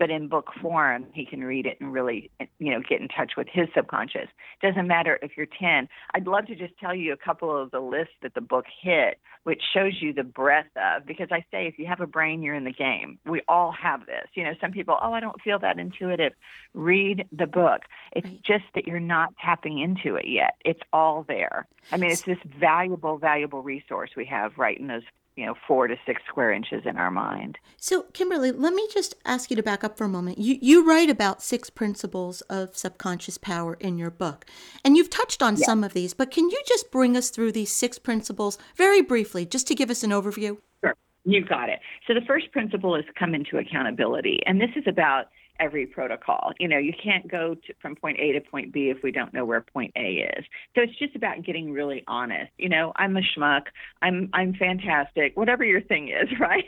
but 0.00 0.10
in 0.10 0.28
book 0.28 0.48
form, 0.62 1.04
he 1.12 1.26
can 1.26 1.44
read 1.44 1.66
it 1.66 1.76
and 1.78 1.92
really, 1.92 2.30
you 2.58 2.72
know, 2.72 2.80
get 2.80 3.02
in 3.02 3.08
touch 3.08 3.32
with 3.36 3.46
his 3.52 3.68
subconscious. 3.74 4.28
Doesn't 4.62 4.86
matter 4.86 5.18
if 5.20 5.32
you're 5.36 5.46
10. 5.60 5.88
I'd 6.14 6.26
love 6.26 6.46
to 6.46 6.54
just 6.56 6.72
tell 6.78 6.94
you 6.94 7.12
a 7.12 7.18
couple 7.18 7.54
of 7.54 7.70
the 7.70 7.80
lists 7.80 8.14
that 8.22 8.32
the 8.32 8.40
book 8.40 8.64
hit, 8.82 9.20
which 9.44 9.60
shows 9.74 9.92
you 10.00 10.14
the 10.14 10.24
breadth 10.24 10.74
of, 10.74 11.04
because 11.04 11.28
I 11.30 11.44
say 11.50 11.66
if 11.66 11.78
you 11.78 11.86
have 11.86 12.00
a 12.00 12.06
brain, 12.06 12.42
you're 12.42 12.54
in 12.54 12.64
the 12.64 12.72
game. 12.72 13.18
We 13.26 13.42
all 13.46 13.72
have 13.72 14.06
this. 14.06 14.26
You 14.32 14.44
know, 14.44 14.54
some 14.58 14.72
people, 14.72 14.96
oh, 15.02 15.12
I 15.12 15.20
don't 15.20 15.40
feel 15.42 15.58
that 15.58 15.78
intuitive. 15.78 16.32
Read 16.72 17.26
the 17.30 17.46
book. 17.46 17.82
It's 18.12 18.30
just 18.42 18.64
that 18.74 18.86
you're 18.86 19.00
not 19.00 19.34
tapping 19.36 19.80
into 19.80 20.16
it 20.16 20.26
yet. 20.26 20.54
It's 20.64 20.80
all 20.94 21.26
there. 21.28 21.68
I 21.92 21.98
mean, 21.98 22.10
it's 22.10 22.22
this 22.22 22.38
valuable, 22.58 23.18
valuable 23.18 23.62
resource 23.62 24.12
we 24.16 24.24
have 24.24 24.56
right 24.56 24.80
in 24.80 24.86
those 24.86 25.02
you 25.36 25.46
know 25.46 25.54
four 25.66 25.86
to 25.86 25.96
six 26.06 26.22
square 26.28 26.52
inches 26.52 26.82
in 26.84 26.96
our 26.96 27.10
mind. 27.10 27.58
So, 27.76 28.02
Kimberly, 28.12 28.52
let 28.52 28.74
me 28.74 28.86
just 28.92 29.14
ask 29.24 29.50
you 29.50 29.56
to 29.56 29.62
back 29.62 29.84
up 29.84 29.96
for 29.96 30.04
a 30.04 30.08
moment. 30.08 30.38
You 30.38 30.58
you 30.60 30.86
write 30.86 31.10
about 31.10 31.42
six 31.42 31.70
principles 31.70 32.40
of 32.42 32.76
subconscious 32.76 33.38
power 33.38 33.74
in 33.80 33.98
your 33.98 34.10
book, 34.10 34.44
and 34.84 34.96
you've 34.96 35.10
touched 35.10 35.42
on 35.42 35.56
some 35.56 35.84
of 35.84 35.92
these. 35.92 36.14
But 36.14 36.30
can 36.30 36.50
you 36.50 36.60
just 36.66 36.90
bring 36.90 37.16
us 37.16 37.30
through 37.30 37.52
these 37.52 37.72
six 37.72 37.98
principles 37.98 38.58
very 38.76 39.02
briefly, 39.02 39.46
just 39.46 39.66
to 39.68 39.74
give 39.74 39.90
us 39.90 40.02
an 40.02 40.10
overview? 40.10 40.58
Sure, 40.84 40.94
you 41.24 41.44
got 41.44 41.68
it. 41.68 41.80
So 42.06 42.14
the 42.14 42.26
first 42.26 42.50
principle 42.52 42.94
is 42.96 43.04
come 43.18 43.34
into 43.34 43.58
accountability, 43.58 44.40
and 44.46 44.60
this 44.60 44.70
is 44.76 44.84
about 44.86 45.28
every 45.60 45.86
protocol. 45.86 46.52
You 46.58 46.68
know, 46.68 46.78
you 46.78 46.92
can't 46.92 47.30
go 47.30 47.54
to, 47.54 47.74
from 47.80 47.94
point 47.94 48.18
A 48.18 48.32
to 48.32 48.40
point 48.40 48.72
B 48.72 48.90
if 48.90 49.02
we 49.02 49.12
don't 49.12 49.32
know 49.32 49.44
where 49.44 49.60
point 49.60 49.92
A 49.96 50.26
is. 50.36 50.44
So 50.74 50.82
it's 50.82 50.98
just 50.98 51.14
about 51.14 51.44
getting 51.44 51.70
really 51.72 52.02
honest. 52.08 52.50
You 52.58 52.68
know, 52.68 52.92
I'm 52.96 53.16
a 53.16 53.20
schmuck. 53.20 53.62
I'm 54.02 54.30
I'm 54.32 54.54
fantastic. 54.54 55.36
Whatever 55.36 55.64
your 55.64 55.82
thing 55.82 56.08
is, 56.08 56.28
right? 56.40 56.64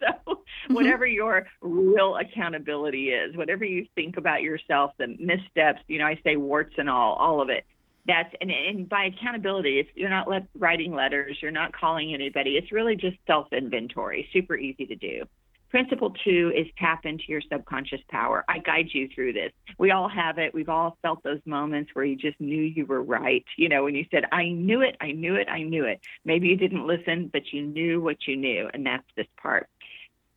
so 0.00 0.06
mm-hmm. 0.26 0.74
whatever 0.74 1.06
your 1.06 1.46
real 1.60 2.16
accountability 2.16 3.10
is, 3.10 3.36
whatever 3.36 3.64
you 3.64 3.86
think 3.94 4.16
about 4.16 4.42
yourself, 4.42 4.92
the 4.98 5.08
missteps. 5.18 5.82
You 5.86 5.98
know, 5.98 6.06
I 6.06 6.18
say 6.24 6.36
warts 6.36 6.74
and 6.78 6.88
all, 6.88 7.14
all 7.14 7.40
of 7.40 7.50
it. 7.50 7.64
That's 8.06 8.34
and, 8.40 8.50
and 8.50 8.88
by 8.88 9.04
accountability, 9.04 9.80
it's 9.80 9.90
you're 9.94 10.10
not 10.10 10.28
let, 10.28 10.46
writing 10.58 10.94
letters, 10.94 11.36
you're 11.42 11.50
not 11.50 11.72
calling 11.72 12.14
anybody. 12.14 12.52
It's 12.52 12.72
really 12.72 12.96
just 12.96 13.16
self 13.26 13.52
inventory. 13.52 14.28
Super 14.32 14.56
easy 14.56 14.86
to 14.86 14.96
do. 14.96 15.24
Principle 15.70 16.12
two 16.24 16.52
is 16.54 16.66
tap 16.78 17.06
into 17.06 17.24
your 17.28 17.40
subconscious 17.50 18.00
power. 18.08 18.44
I 18.48 18.58
guide 18.58 18.88
you 18.92 19.08
through 19.14 19.34
this. 19.34 19.52
We 19.78 19.92
all 19.92 20.08
have 20.08 20.38
it. 20.38 20.52
We've 20.52 20.68
all 20.68 20.98
felt 21.00 21.22
those 21.22 21.38
moments 21.46 21.92
where 21.94 22.04
you 22.04 22.16
just 22.16 22.40
knew 22.40 22.60
you 22.60 22.86
were 22.86 23.04
right. 23.04 23.44
You 23.56 23.68
know, 23.68 23.84
when 23.84 23.94
you 23.94 24.04
said, 24.10 24.24
I 24.32 24.48
knew 24.48 24.80
it, 24.80 24.96
I 25.00 25.12
knew 25.12 25.36
it, 25.36 25.48
I 25.48 25.62
knew 25.62 25.84
it. 25.84 26.00
Maybe 26.24 26.48
you 26.48 26.56
didn't 26.56 26.86
listen, 26.86 27.30
but 27.32 27.52
you 27.52 27.62
knew 27.62 28.00
what 28.00 28.16
you 28.26 28.36
knew. 28.36 28.68
And 28.74 28.84
that's 28.84 29.06
this 29.16 29.28
part. 29.40 29.68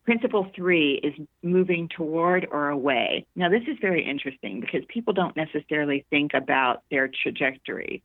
Principle 0.04 0.46
three 0.54 1.00
is 1.02 1.14
moving 1.42 1.88
toward 1.88 2.46
or 2.50 2.68
away. 2.68 3.24
Now, 3.36 3.48
this 3.48 3.62
is 3.66 3.78
very 3.80 4.04
interesting 4.04 4.60
because 4.60 4.82
people 4.88 5.14
don't 5.14 5.34
necessarily 5.34 6.04
think 6.10 6.32
about 6.34 6.82
their 6.90 7.08
trajectory. 7.22 8.02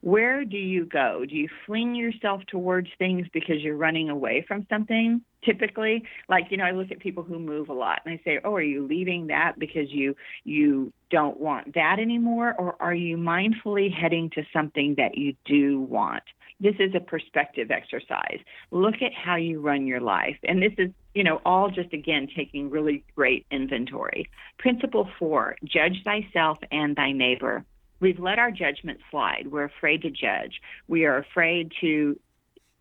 Where 0.00 0.46
do 0.46 0.56
you 0.56 0.86
go? 0.86 1.26
Do 1.28 1.36
you 1.36 1.48
fling 1.66 1.94
yourself 1.94 2.40
towards 2.46 2.88
things 2.98 3.26
because 3.34 3.60
you're 3.60 3.76
running 3.76 4.08
away 4.08 4.46
from 4.48 4.66
something? 4.70 5.20
Typically, 5.44 6.04
like 6.28 6.46
you 6.50 6.56
know, 6.56 6.64
I 6.64 6.70
look 6.70 6.90
at 6.90 7.00
people 7.00 7.22
who 7.22 7.38
move 7.38 7.68
a 7.68 7.74
lot 7.74 8.00
and 8.06 8.14
I 8.14 8.22
say, 8.24 8.40
"Oh, 8.42 8.54
are 8.54 8.62
you 8.62 8.86
leaving 8.86 9.26
that 9.26 9.58
because 9.58 9.90
you 9.90 10.16
you 10.44 10.90
don't 11.10 11.38
want 11.38 11.74
that 11.74 11.98
anymore, 11.98 12.54
or 12.58 12.76
are 12.80 12.94
you 12.94 13.18
mindfully 13.18 13.92
heading 13.92 14.30
to 14.30 14.42
something 14.54 14.94
that 14.96 15.18
you 15.18 15.34
do 15.44 15.80
want?" 15.80 16.22
This 16.62 16.76
is 16.78 16.94
a 16.94 17.00
perspective 17.00 17.72
exercise. 17.72 18.38
Look 18.70 19.02
at 19.02 19.12
how 19.12 19.34
you 19.34 19.60
run 19.60 19.84
your 19.84 20.00
life. 20.00 20.36
And 20.44 20.62
this 20.62 20.72
is, 20.78 20.90
you 21.12 21.24
know, 21.24 21.40
all 21.44 21.68
just 21.68 21.92
again 21.92 22.28
taking 22.36 22.70
really 22.70 23.02
great 23.16 23.44
inventory. 23.50 24.30
Principle 24.58 25.08
four 25.18 25.56
judge 25.64 26.04
thyself 26.04 26.58
and 26.70 26.94
thy 26.94 27.10
neighbor. 27.10 27.64
We've 27.98 28.20
let 28.20 28.38
our 28.38 28.52
judgment 28.52 29.00
slide. 29.10 29.48
We're 29.50 29.64
afraid 29.64 30.02
to 30.02 30.10
judge. 30.10 30.60
We 30.86 31.04
are 31.04 31.18
afraid 31.18 31.72
to 31.80 32.18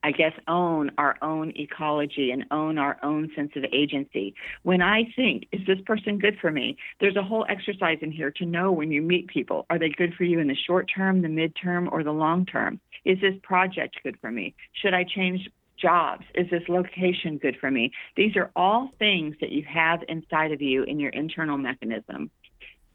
I 0.03 0.12
guess, 0.12 0.34
own 0.48 0.91
our 0.98 1.17
own 1.22 1.53
ecology 1.55 2.31
and 2.31 2.46
own 2.51 2.77
our 2.77 2.98
own 3.03 3.29
sense 3.36 3.51
of 3.55 3.65
agency. 3.72 4.34
When 4.63 4.81
I 4.81 5.03
think, 5.15 5.48
is 5.51 5.62
this 5.67 5.79
person 5.86 6.17
good 6.17 6.38
for 6.41 6.51
me? 6.51 6.77
There's 7.00 7.15
a 7.15 7.24
whole 7.24 7.46
exercise 7.50 8.00
in 8.01 8.12
here 8.12 8.31
to 8.38 8.46
know 8.46 8.72
when 8.72 8.91
you 8.91 9.01
meet 9.01 9.27
people 9.27 9.65
are 9.70 9.79
they 9.79 9.89
good 9.89 10.13
for 10.15 10.24
you 10.24 10.39
in 10.39 10.48
the 10.48 10.55
short 10.55 10.89
term, 10.93 11.22
the 11.22 11.27
midterm, 11.27 11.91
or 11.91 12.03
the 12.03 12.12
long 12.12 12.46
term? 12.46 12.79
Is 13.05 13.20
this 13.22 13.36
project 13.43 13.98
good 14.03 14.17
for 14.20 14.31
me? 14.31 14.55
Should 14.81 14.93
I 14.93 15.03
change 15.03 15.50
jobs? 15.81 16.24
Is 16.36 16.50
this 16.50 16.63
location 16.67 17.38
good 17.38 17.58
for 17.60 17.72
me? 17.72 17.91
These 18.15 18.36
are 18.36 18.51
all 18.55 18.89
things 19.00 19.36
that 19.41 19.51
you 19.51 19.63
have 19.63 20.01
inside 20.08 20.51
of 20.51 20.62
you 20.62 20.84
in 20.84 21.00
your 21.00 21.10
internal 21.12 21.58
mechanism. 21.58 22.29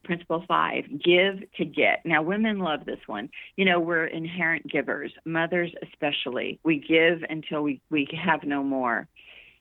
Principle 0.06 0.44
five, 0.46 0.84
give 1.02 1.42
to 1.56 1.64
get. 1.64 2.06
Now, 2.06 2.22
women 2.22 2.60
love 2.60 2.84
this 2.86 3.00
one. 3.06 3.28
You 3.56 3.64
know, 3.64 3.80
we're 3.80 4.06
inherent 4.06 4.66
givers, 4.70 5.12
mothers 5.24 5.72
especially. 5.82 6.60
We 6.64 6.78
give 6.78 7.24
until 7.28 7.62
we, 7.62 7.80
we 7.90 8.08
have 8.24 8.44
no 8.44 8.62
more. 8.62 9.08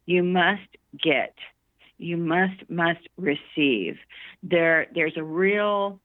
You 0.06 0.22
must 0.22 0.70
get. 1.04 1.34
You 1.98 2.18
must, 2.18 2.70
must 2.70 3.10
receive. 3.18 3.98
There, 4.44 4.86
there's 4.94 5.18
a 5.18 5.24
real 5.24 6.00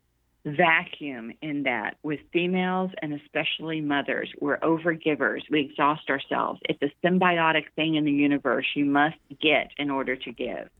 vacuum 0.46 1.32
in 1.42 1.64
that 1.64 1.96
with 2.02 2.20
females 2.32 2.90
and 3.02 3.12
especially 3.12 3.82
mothers. 3.82 4.32
We're 4.40 4.58
overgivers. 4.60 5.42
We 5.50 5.60
exhaust 5.60 6.08
ourselves. 6.08 6.60
It's 6.66 6.82
a 6.82 7.06
symbiotic 7.06 7.64
thing 7.76 7.96
in 7.96 8.04
the 8.04 8.12
universe. 8.12 8.66
You 8.74 8.86
must 8.86 9.18
get 9.40 9.70
in 9.76 9.90
order 9.90 10.16
to 10.16 10.32
give. 10.32 10.70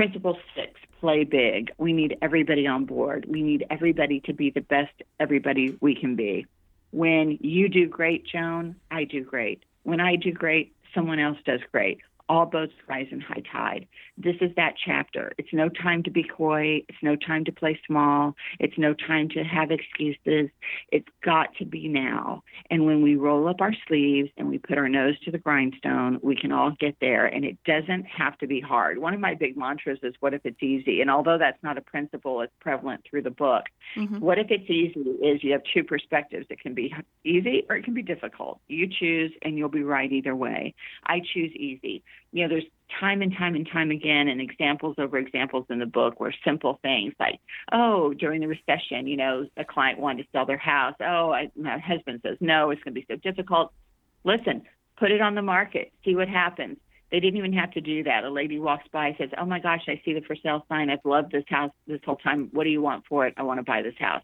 Principle 0.00 0.38
six, 0.56 0.80
play 0.98 1.24
big. 1.24 1.72
We 1.76 1.92
need 1.92 2.16
everybody 2.22 2.66
on 2.66 2.86
board. 2.86 3.26
We 3.28 3.42
need 3.42 3.66
everybody 3.68 4.20
to 4.20 4.32
be 4.32 4.48
the 4.48 4.62
best 4.62 4.94
everybody 5.18 5.76
we 5.82 5.94
can 5.94 6.16
be. 6.16 6.46
When 6.90 7.36
you 7.42 7.68
do 7.68 7.86
great, 7.86 8.24
Joan, 8.24 8.76
I 8.90 9.04
do 9.04 9.22
great. 9.22 9.62
When 9.82 10.00
I 10.00 10.16
do 10.16 10.32
great, 10.32 10.74
someone 10.94 11.18
else 11.18 11.36
does 11.44 11.60
great 11.70 11.98
all 12.30 12.46
boats 12.46 12.72
rise 12.88 13.08
in 13.10 13.20
high 13.20 13.42
tide. 13.52 13.88
This 14.16 14.36
is 14.40 14.52
that 14.54 14.74
chapter. 14.82 15.32
It's 15.36 15.52
no 15.52 15.68
time 15.68 16.04
to 16.04 16.10
be 16.12 16.22
coy. 16.22 16.80
It's 16.88 17.02
no 17.02 17.16
time 17.16 17.44
to 17.46 17.52
play 17.52 17.78
small. 17.84 18.36
It's 18.60 18.78
no 18.78 18.94
time 18.94 19.28
to 19.30 19.42
have 19.42 19.72
excuses. 19.72 20.48
It's 20.92 21.08
got 21.24 21.48
to 21.56 21.64
be 21.64 21.88
now. 21.88 22.44
And 22.70 22.86
when 22.86 23.02
we 23.02 23.16
roll 23.16 23.48
up 23.48 23.60
our 23.60 23.74
sleeves 23.88 24.30
and 24.36 24.48
we 24.48 24.58
put 24.58 24.78
our 24.78 24.88
nose 24.88 25.18
to 25.24 25.32
the 25.32 25.38
grindstone, 25.38 26.20
we 26.22 26.36
can 26.36 26.52
all 26.52 26.70
get 26.78 26.94
there. 27.00 27.26
And 27.26 27.44
it 27.44 27.58
doesn't 27.64 28.04
have 28.04 28.38
to 28.38 28.46
be 28.46 28.60
hard. 28.60 28.98
One 28.98 29.12
of 29.12 29.18
my 29.18 29.34
big 29.34 29.56
mantras 29.56 29.98
is, 30.04 30.14
What 30.20 30.32
if 30.32 30.42
it's 30.44 30.62
easy? 30.62 31.00
And 31.00 31.10
although 31.10 31.36
that's 31.36 31.62
not 31.64 31.78
a 31.78 31.82
principle, 31.82 32.42
it's 32.42 32.52
prevalent 32.60 33.02
through 33.10 33.22
the 33.22 33.30
book. 33.30 33.64
Mm-hmm. 33.96 34.20
What 34.20 34.38
if 34.38 34.46
it's 34.50 34.70
easy 34.70 35.00
is 35.00 35.42
you 35.42 35.50
have 35.50 35.62
two 35.74 35.82
perspectives. 35.82 36.46
It 36.48 36.60
can 36.60 36.74
be 36.74 36.94
easy 37.24 37.66
or 37.68 37.74
it 37.74 37.84
can 37.84 37.94
be 37.94 38.02
difficult. 38.02 38.60
You 38.68 38.86
choose 38.86 39.32
and 39.42 39.58
you'll 39.58 39.68
be 39.68 39.82
right 39.82 40.12
either 40.12 40.36
way. 40.36 40.74
I 41.06 41.20
choose 41.34 41.50
easy 41.56 42.04
you 42.32 42.42
know, 42.42 42.48
there's 42.48 42.64
time 42.98 43.22
and 43.22 43.34
time 43.36 43.54
and 43.54 43.68
time 43.68 43.90
again 43.90 44.28
and 44.28 44.40
examples 44.40 44.96
over 44.98 45.18
examples 45.18 45.66
in 45.70 45.78
the 45.78 45.86
book 45.86 46.18
where 46.18 46.34
simple 46.44 46.78
things 46.82 47.14
like, 47.20 47.40
oh, 47.72 48.12
during 48.14 48.40
the 48.40 48.48
recession, 48.48 49.06
you 49.06 49.16
know, 49.16 49.46
a 49.56 49.64
client 49.64 49.98
wanted 49.98 50.22
to 50.24 50.28
sell 50.32 50.46
their 50.46 50.58
house. 50.58 50.94
Oh, 51.00 51.30
I, 51.30 51.50
my 51.56 51.78
husband 51.78 52.20
says, 52.24 52.36
no, 52.40 52.70
it's 52.70 52.82
going 52.82 52.94
to 52.94 53.00
be 53.00 53.06
so 53.08 53.16
difficult. 53.16 53.72
Listen, 54.24 54.62
put 54.96 55.10
it 55.10 55.20
on 55.20 55.34
the 55.34 55.42
market, 55.42 55.92
see 56.04 56.14
what 56.14 56.28
happens. 56.28 56.78
They 57.10 57.18
didn't 57.18 57.38
even 57.38 57.52
have 57.54 57.72
to 57.72 57.80
do 57.80 58.04
that. 58.04 58.24
A 58.24 58.30
lady 58.30 58.60
walks 58.60 58.86
by, 58.92 59.16
says, 59.18 59.30
"Oh 59.36 59.44
my 59.44 59.58
gosh, 59.58 59.82
I 59.88 60.00
see 60.04 60.12
the 60.12 60.20
for 60.20 60.36
sale 60.36 60.64
sign. 60.68 60.90
I've 60.90 61.04
loved 61.04 61.32
this 61.32 61.42
house 61.48 61.72
this 61.86 62.00
whole 62.04 62.16
time. 62.16 62.50
What 62.52 62.62
do 62.64 62.70
you 62.70 62.80
want 62.80 63.04
for 63.08 63.26
it? 63.26 63.34
I 63.36 63.42
want 63.42 63.58
to 63.58 63.64
buy 63.64 63.82
this 63.82 63.96
house." 63.98 64.22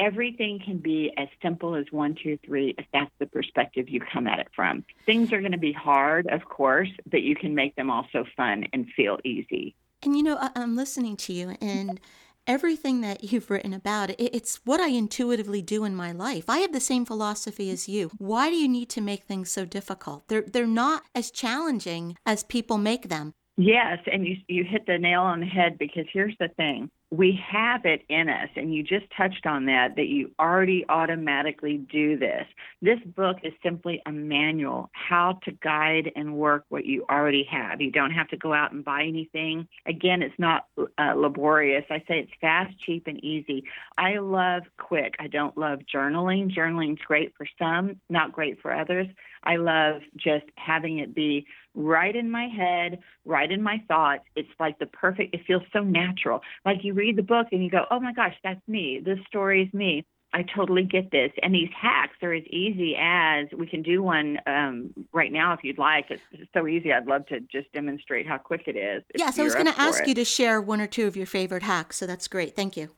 Everything 0.00 0.58
can 0.58 0.78
be 0.78 1.12
as 1.16 1.28
simple 1.42 1.76
as 1.76 1.84
one, 1.90 2.16
two, 2.20 2.38
three, 2.44 2.74
if 2.78 2.86
that's 2.92 3.12
the 3.20 3.26
perspective 3.26 3.88
you 3.88 4.00
come 4.00 4.26
at 4.26 4.40
it 4.40 4.48
from. 4.56 4.84
Things 5.06 5.32
are 5.32 5.40
going 5.40 5.52
to 5.52 5.58
be 5.58 5.72
hard, 5.72 6.26
of 6.28 6.46
course, 6.46 6.88
but 7.08 7.22
you 7.22 7.36
can 7.36 7.54
make 7.54 7.76
them 7.76 7.90
also 7.90 8.24
fun 8.36 8.64
and 8.72 8.88
feel 8.96 9.18
easy. 9.24 9.76
And 10.02 10.16
you 10.16 10.22
know, 10.22 10.38
I'm 10.56 10.74
listening 10.76 11.16
to 11.18 11.32
you, 11.34 11.56
and 11.60 12.00
everything 12.46 13.02
that 13.02 13.30
you've 13.30 13.50
written 13.50 13.74
about 13.74 14.10
it's 14.18 14.60
what 14.64 14.80
I 14.80 14.88
intuitively 14.88 15.60
do 15.60 15.84
in 15.84 15.94
my 15.94 16.10
life. 16.10 16.44
I 16.48 16.58
have 16.58 16.72
the 16.72 16.80
same 16.80 17.04
philosophy 17.04 17.70
as 17.70 17.88
you. 17.88 18.10
Why 18.16 18.48
do 18.48 18.56
you 18.56 18.66
need 18.66 18.88
to 18.90 19.02
make 19.02 19.24
things 19.24 19.50
so 19.50 19.66
difficult? 19.66 20.26
They're 20.28 20.42
they're 20.42 20.66
not 20.66 21.02
as 21.14 21.30
challenging 21.30 22.16
as 22.24 22.42
people 22.42 22.78
make 22.78 23.08
them. 23.10 23.34
Yes, 23.62 23.98
and 24.10 24.26
you 24.26 24.36
you 24.48 24.64
hit 24.64 24.86
the 24.86 24.96
nail 24.96 25.20
on 25.20 25.40
the 25.40 25.46
head 25.46 25.76
because 25.76 26.06
here's 26.10 26.34
the 26.40 26.48
thing. 26.56 26.90
We 27.10 27.38
have 27.46 27.84
it 27.84 28.02
in 28.08 28.30
us 28.30 28.48
and 28.56 28.72
you 28.72 28.82
just 28.82 29.04
touched 29.14 29.44
on 29.44 29.66
that 29.66 29.96
that 29.96 30.06
you 30.06 30.30
already 30.38 30.86
automatically 30.88 31.76
do 31.76 32.16
this. 32.16 32.46
This 32.80 33.00
book 33.04 33.36
is 33.42 33.52
simply 33.62 34.00
a 34.06 34.12
manual 34.12 34.88
how 34.94 35.40
to 35.44 35.52
guide 35.52 36.10
and 36.16 36.36
work 36.36 36.64
what 36.70 36.86
you 36.86 37.04
already 37.10 37.46
have. 37.50 37.82
You 37.82 37.90
don't 37.90 38.12
have 38.12 38.28
to 38.28 38.38
go 38.38 38.54
out 38.54 38.72
and 38.72 38.82
buy 38.82 39.02
anything. 39.02 39.68
Again 39.84 40.22
it's 40.22 40.38
not 40.38 40.64
uh, 40.78 41.12
laborious. 41.14 41.84
I 41.90 41.98
say 42.08 42.20
it's 42.20 42.32
fast 42.40 42.72
cheap 42.78 43.08
and 43.08 43.22
easy. 43.22 43.64
I 43.98 44.18
love 44.18 44.62
quick. 44.78 45.16
I 45.20 45.26
don't 45.26 45.58
love 45.58 45.80
journaling. 45.94 46.48
Journaling's 46.48 47.00
great 47.00 47.34
for 47.36 47.46
some 47.58 48.00
not 48.08 48.32
great 48.32 48.62
for 48.62 48.72
others 48.72 49.08
i 49.44 49.56
love 49.56 50.02
just 50.16 50.44
having 50.56 50.98
it 50.98 51.14
be 51.14 51.46
right 51.74 52.14
in 52.14 52.30
my 52.30 52.46
head, 52.46 52.98
right 53.24 53.50
in 53.50 53.62
my 53.62 53.82
thoughts. 53.88 54.24
It's 54.36 54.48
like 54.58 54.78
the 54.78 54.86
perfect, 54.86 55.34
it 55.34 55.42
feels 55.46 55.62
so 55.72 55.82
natural. 55.82 56.40
Like 56.64 56.78
you 56.82 56.94
read 56.94 57.16
the 57.16 57.22
book 57.22 57.48
and 57.52 57.62
you 57.62 57.70
go, 57.70 57.84
oh 57.90 58.00
my 58.00 58.12
gosh, 58.12 58.34
that's 58.42 58.66
me. 58.66 59.00
This 59.04 59.18
story 59.26 59.62
is 59.62 59.74
me. 59.74 60.04
I 60.32 60.44
totally 60.54 60.84
get 60.84 61.10
this. 61.10 61.32
And 61.42 61.52
these 61.52 61.70
hacks 61.76 62.16
are 62.22 62.32
as 62.32 62.44
easy 62.44 62.94
as 62.96 63.46
we 63.56 63.66
can 63.66 63.82
do 63.82 64.00
one 64.00 64.38
um, 64.46 64.94
right 65.12 65.32
now 65.32 65.52
if 65.54 65.64
you'd 65.64 65.78
like. 65.78 66.06
It's, 66.08 66.22
so 66.54 66.66
easy. 66.66 66.92
I'd 66.92 67.06
love 67.06 67.26
to 67.26 67.40
just 67.40 67.72
demonstrate 67.72 68.26
how 68.26 68.38
quick 68.38 68.62
it 68.66 68.76
is. 68.76 69.02
Yes, 69.16 69.38
I 69.38 69.42
was 69.42 69.54
going 69.54 69.66
to 69.66 69.80
ask 69.80 70.02
it. 70.02 70.08
you 70.08 70.14
to 70.14 70.24
share 70.24 70.60
one 70.60 70.80
or 70.80 70.86
two 70.86 71.06
of 71.06 71.16
your 71.16 71.26
favorite 71.26 71.62
hacks. 71.62 71.96
So 71.96 72.06
that's 72.06 72.28
great. 72.28 72.54
Thank 72.54 72.76
you. 72.76 72.90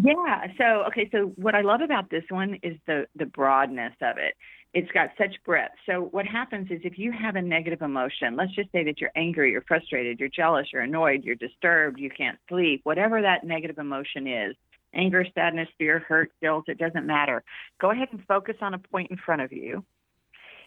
Yeah. 0.00 0.46
So 0.56 0.84
okay. 0.88 1.08
So 1.10 1.32
what 1.36 1.56
I 1.56 1.62
love 1.62 1.80
about 1.80 2.10
this 2.10 2.22
one 2.28 2.60
is 2.62 2.76
the 2.86 3.06
the 3.16 3.26
broadness 3.26 3.92
of 4.00 4.18
it. 4.18 4.34
It's 4.72 4.90
got 4.92 5.10
such 5.18 5.34
breadth. 5.44 5.74
So 5.86 6.08
what 6.12 6.26
happens 6.26 6.70
is 6.70 6.80
if 6.84 6.98
you 6.98 7.12
have 7.12 7.36
a 7.36 7.42
negative 7.42 7.82
emotion, 7.82 8.36
let's 8.36 8.54
just 8.54 8.70
say 8.70 8.84
that 8.84 9.00
you're 9.00 9.10
angry, 9.16 9.50
you're 9.50 9.64
frustrated, 9.66 10.20
you're 10.20 10.28
jealous, 10.28 10.68
you're 10.72 10.82
annoyed, 10.82 11.24
you're 11.24 11.34
disturbed, 11.34 11.98
you 11.98 12.10
can't 12.10 12.38
sleep, 12.48 12.80
whatever 12.84 13.20
that 13.20 13.44
negative 13.44 13.78
emotion 13.78 14.26
is, 14.28 14.54
anger, 14.94 15.24
sadness, 15.34 15.68
fear, 15.76 16.00
hurt, 16.00 16.30
guilt, 16.40 16.68
it 16.68 16.78
doesn't 16.78 17.06
matter. 17.06 17.42
Go 17.80 17.90
ahead 17.90 18.08
and 18.12 18.24
focus 18.26 18.56
on 18.60 18.74
a 18.74 18.78
point 18.78 19.10
in 19.10 19.16
front 19.16 19.42
of 19.42 19.52
you 19.52 19.84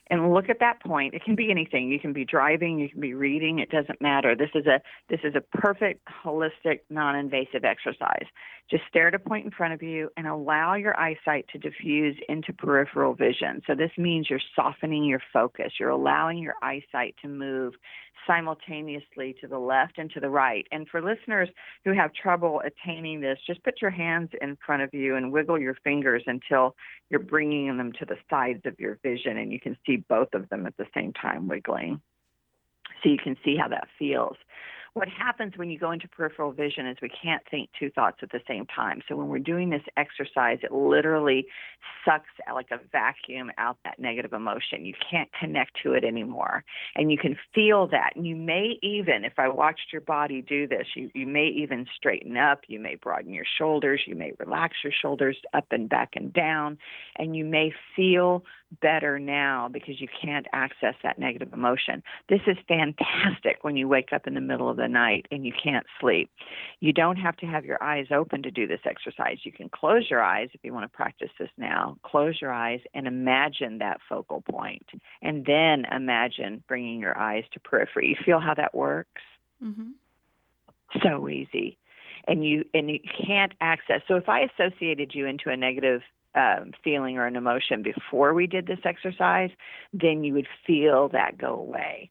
and 0.09 0.33
look 0.33 0.49
at 0.49 0.59
that 0.59 0.81
point. 0.81 1.13
It 1.13 1.23
can 1.23 1.35
be 1.35 1.49
anything. 1.49 1.89
You 1.89 1.99
can 1.99 2.13
be 2.13 2.25
driving, 2.25 2.77
you 2.79 2.89
can 2.89 2.99
be 2.99 3.13
reading, 3.13 3.59
it 3.59 3.69
doesn't 3.69 4.01
matter. 4.01 4.35
This 4.35 4.49
is 4.53 4.65
a 4.65 4.81
this 5.09 5.19
is 5.23 5.35
a 5.35 5.41
perfect 5.57 6.07
holistic 6.25 6.79
non-invasive 6.89 7.63
exercise. 7.63 8.25
Just 8.69 8.83
stare 8.87 9.09
at 9.09 9.15
a 9.15 9.19
point 9.19 9.45
in 9.45 9.51
front 9.51 9.73
of 9.73 9.83
you 9.83 10.09
and 10.17 10.27
allow 10.27 10.75
your 10.75 10.97
eyesight 10.99 11.45
to 11.51 11.57
diffuse 11.57 12.17
into 12.29 12.53
peripheral 12.53 13.13
vision. 13.13 13.61
So 13.67 13.75
this 13.75 13.91
means 13.97 14.29
you're 14.29 14.39
softening 14.55 15.03
your 15.03 15.21
focus. 15.31 15.73
You're 15.79 15.89
allowing 15.89 16.37
your 16.37 16.55
eyesight 16.61 17.15
to 17.21 17.27
move 17.27 17.73
simultaneously 18.25 19.35
to 19.41 19.47
the 19.47 19.59
left 19.59 19.97
and 19.97 20.09
to 20.11 20.19
the 20.19 20.29
right. 20.29 20.65
And 20.71 20.87
for 20.87 21.01
listeners 21.01 21.49
who 21.83 21.93
have 21.93 22.11
trouble 22.13 22.61
attaining 22.65 23.21
this, 23.21 23.37
just 23.45 23.63
put 23.63 23.81
your 23.81 23.91
hands 23.91 24.29
in 24.41 24.57
front 24.65 24.81
of 24.81 24.93
you 24.93 25.15
and 25.15 25.31
wiggle 25.31 25.59
your 25.59 25.75
fingers 25.83 26.23
until 26.25 26.75
you're 27.09 27.19
bringing 27.19 27.77
them 27.77 27.91
to 27.99 28.05
the 28.05 28.15
sides 28.29 28.61
of 28.65 28.79
your 28.79 28.97
vision 29.03 29.37
and 29.37 29.51
you 29.51 29.59
can 29.59 29.77
see 29.85 29.92
both 29.97 30.33
of 30.33 30.49
them 30.49 30.65
at 30.65 30.77
the 30.77 30.87
same 30.93 31.13
time 31.13 31.47
wiggling. 31.47 32.01
So 33.01 33.09
you 33.09 33.17
can 33.17 33.37
see 33.43 33.57
how 33.57 33.67
that 33.69 33.87
feels 33.99 34.37
what 34.93 35.07
happens 35.07 35.53
when 35.57 35.71
you 35.71 35.79
go 35.79 35.91
into 35.91 36.07
peripheral 36.07 36.51
vision 36.51 36.85
is 36.85 36.97
we 37.01 37.09
can't 37.09 37.41
think 37.49 37.69
two 37.79 37.89
thoughts 37.89 38.17
at 38.21 38.31
the 38.31 38.41
same 38.47 38.67
time. 38.67 39.01
So 39.09 39.15
when 39.15 39.27
we're 39.27 39.39
doing 39.39 39.71
this 39.71 39.81
exercise, 39.97 40.59
it 40.61 40.71
literally 40.71 41.47
sucks 42.05 42.29
like 42.53 42.69
a 42.71 42.79
vacuum 42.91 43.49
out 43.57 43.77
that 43.85 43.97
negative 43.97 44.33
emotion. 44.33 44.85
You 44.85 44.93
can't 45.09 45.29
connect 45.39 45.81
to 45.81 45.93
it 45.93 46.03
anymore. 46.03 46.63
And 46.95 47.11
you 47.11 47.17
can 47.17 47.35
feel 47.55 47.87
that. 47.87 48.11
And 48.15 48.27
you 48.27 48.35
may 48.35 48.77
even, 48.83 49.25
if 49.25 49.33
I 49.39 49.47
watched 49.47 49.91
your 49.91 50.01
body 50.01 50.43
do 50.43 50.67
this, 50.67 50.85
you, 50.95 51.09
you 51.15 51.25
may 51.25 51.47
even 51.47 51.87
straighten 51.95 52.37
up. 52.37 52.61
You 52.67 52.79
may 52.79 52.93
broaden 52.93 53.33
your 53.33 53.45
shoulders. 53.57 54.01
You 54.05 54.15
may 54.15 54.33
relax 54.37 54.75
your 54.83 54.93
shoulders 54.93 55.37
up 55.55 55.65
and 55.71 55.89
back 55.89 56.11
and 56.15 56.31
down. 56.31 56.77
And 57.15 57.35
you 57.35 57.45
may 57.45 57.73
feel 57.95 58.43
better 58.81 59.19
now 59.19 59.69
because 59.71 59.99
you 59.99 60.07
can't 60.21 60.47
access 60.53 60.95
that 61.03 61.19
negative 61.19 61.53
emotion. 61.53 62.03
This 62.29 62.41
is 62.47 62.57
fantastic 62.67 63.59
when 63.61 63.75
you 63.75 63.87
wake 63.87 64.13
up 64.13 64.27
in 64.27 64.33
the 64.33 64.41
middle 64.41 64.69
of 64.69 64.77
the 64.77 64.87
night 64.87 65.25
and 65.31 65.45
you 65.45 65.53
can't 65.61 65.85
sleep. 65.99 66.29
You 66.79 66.93
don't 66.93 67.17
have 67.17 67.37
to 67.37 67.45
have 67.45 67.65
your 67.65 67.81
eyes 67.83 68.07
open 68.11 68.43
to 68.43 68.51
do 68.51 68.67
this 68.67 68.81
exercise. 68.85 69.37
You 69.43 69.51
can 69.51 69.69
close 69.69 70.09
your 70.09 70.21
eyes 70.21 70.49
if 70.53 70.61
you 70.63 70.73
want 70.73 70.91
to 70.91 70.95
practice 70.95 71.31
this 71.39 71.49
now. 71.57 71.97
Close 72.03 72.39
your 72.41 72.51
eyes 72.51 72.79
and 72.93 73.07
imagine 73.07 73.79
that 73.79 73.99
focal 74.07 74.41
point, 74.41 74.85
and 75.21 75.45
then 75.45 75.85
imagine 75.91 76.63
bringing 76.67 76.99
your 76.99 77.17
eyes 77.17 77.43
to 77.53 77.59
periphery. 77.59 78.09
You 78.09 78.15
feel 78.25 78.39
how 78.39 78.53
that 78.55 78.75
works? 78.75 79.21
Mm-hmm. 79.63 79.91
So 81.01 81.27
easy 81.27 81.77
and 82.27 82.45
you 82.45 82.63
and 82.73 82.89
you 82.89 82.99
can't 83.25 83.53
access. 83.61 84.01
So 84.07 84.15
if 84.15 84.29
I 84.29 84.41
associated 84.41 85.11
you 85.13 85.25
into 85.25 85.49
a 85.49 85.57
negative 85.57 86.01
um, 86.35 86.71
feeling 86.83 87.17
or 87.17 87.25
an 87.25 87.35
emotion 87.35 87.83
before 87.83 88.33
we 88.33 88.47
did 88.47 88.67
this 88.67 88.79
exercise, 88.83 89.49
then 89.93 90.23
you 90.23 90.33
would 90.33 90.47
feel 90.65 91.09
that 91.09 91.37
go 91.37 91.53
away. 91.53 92.09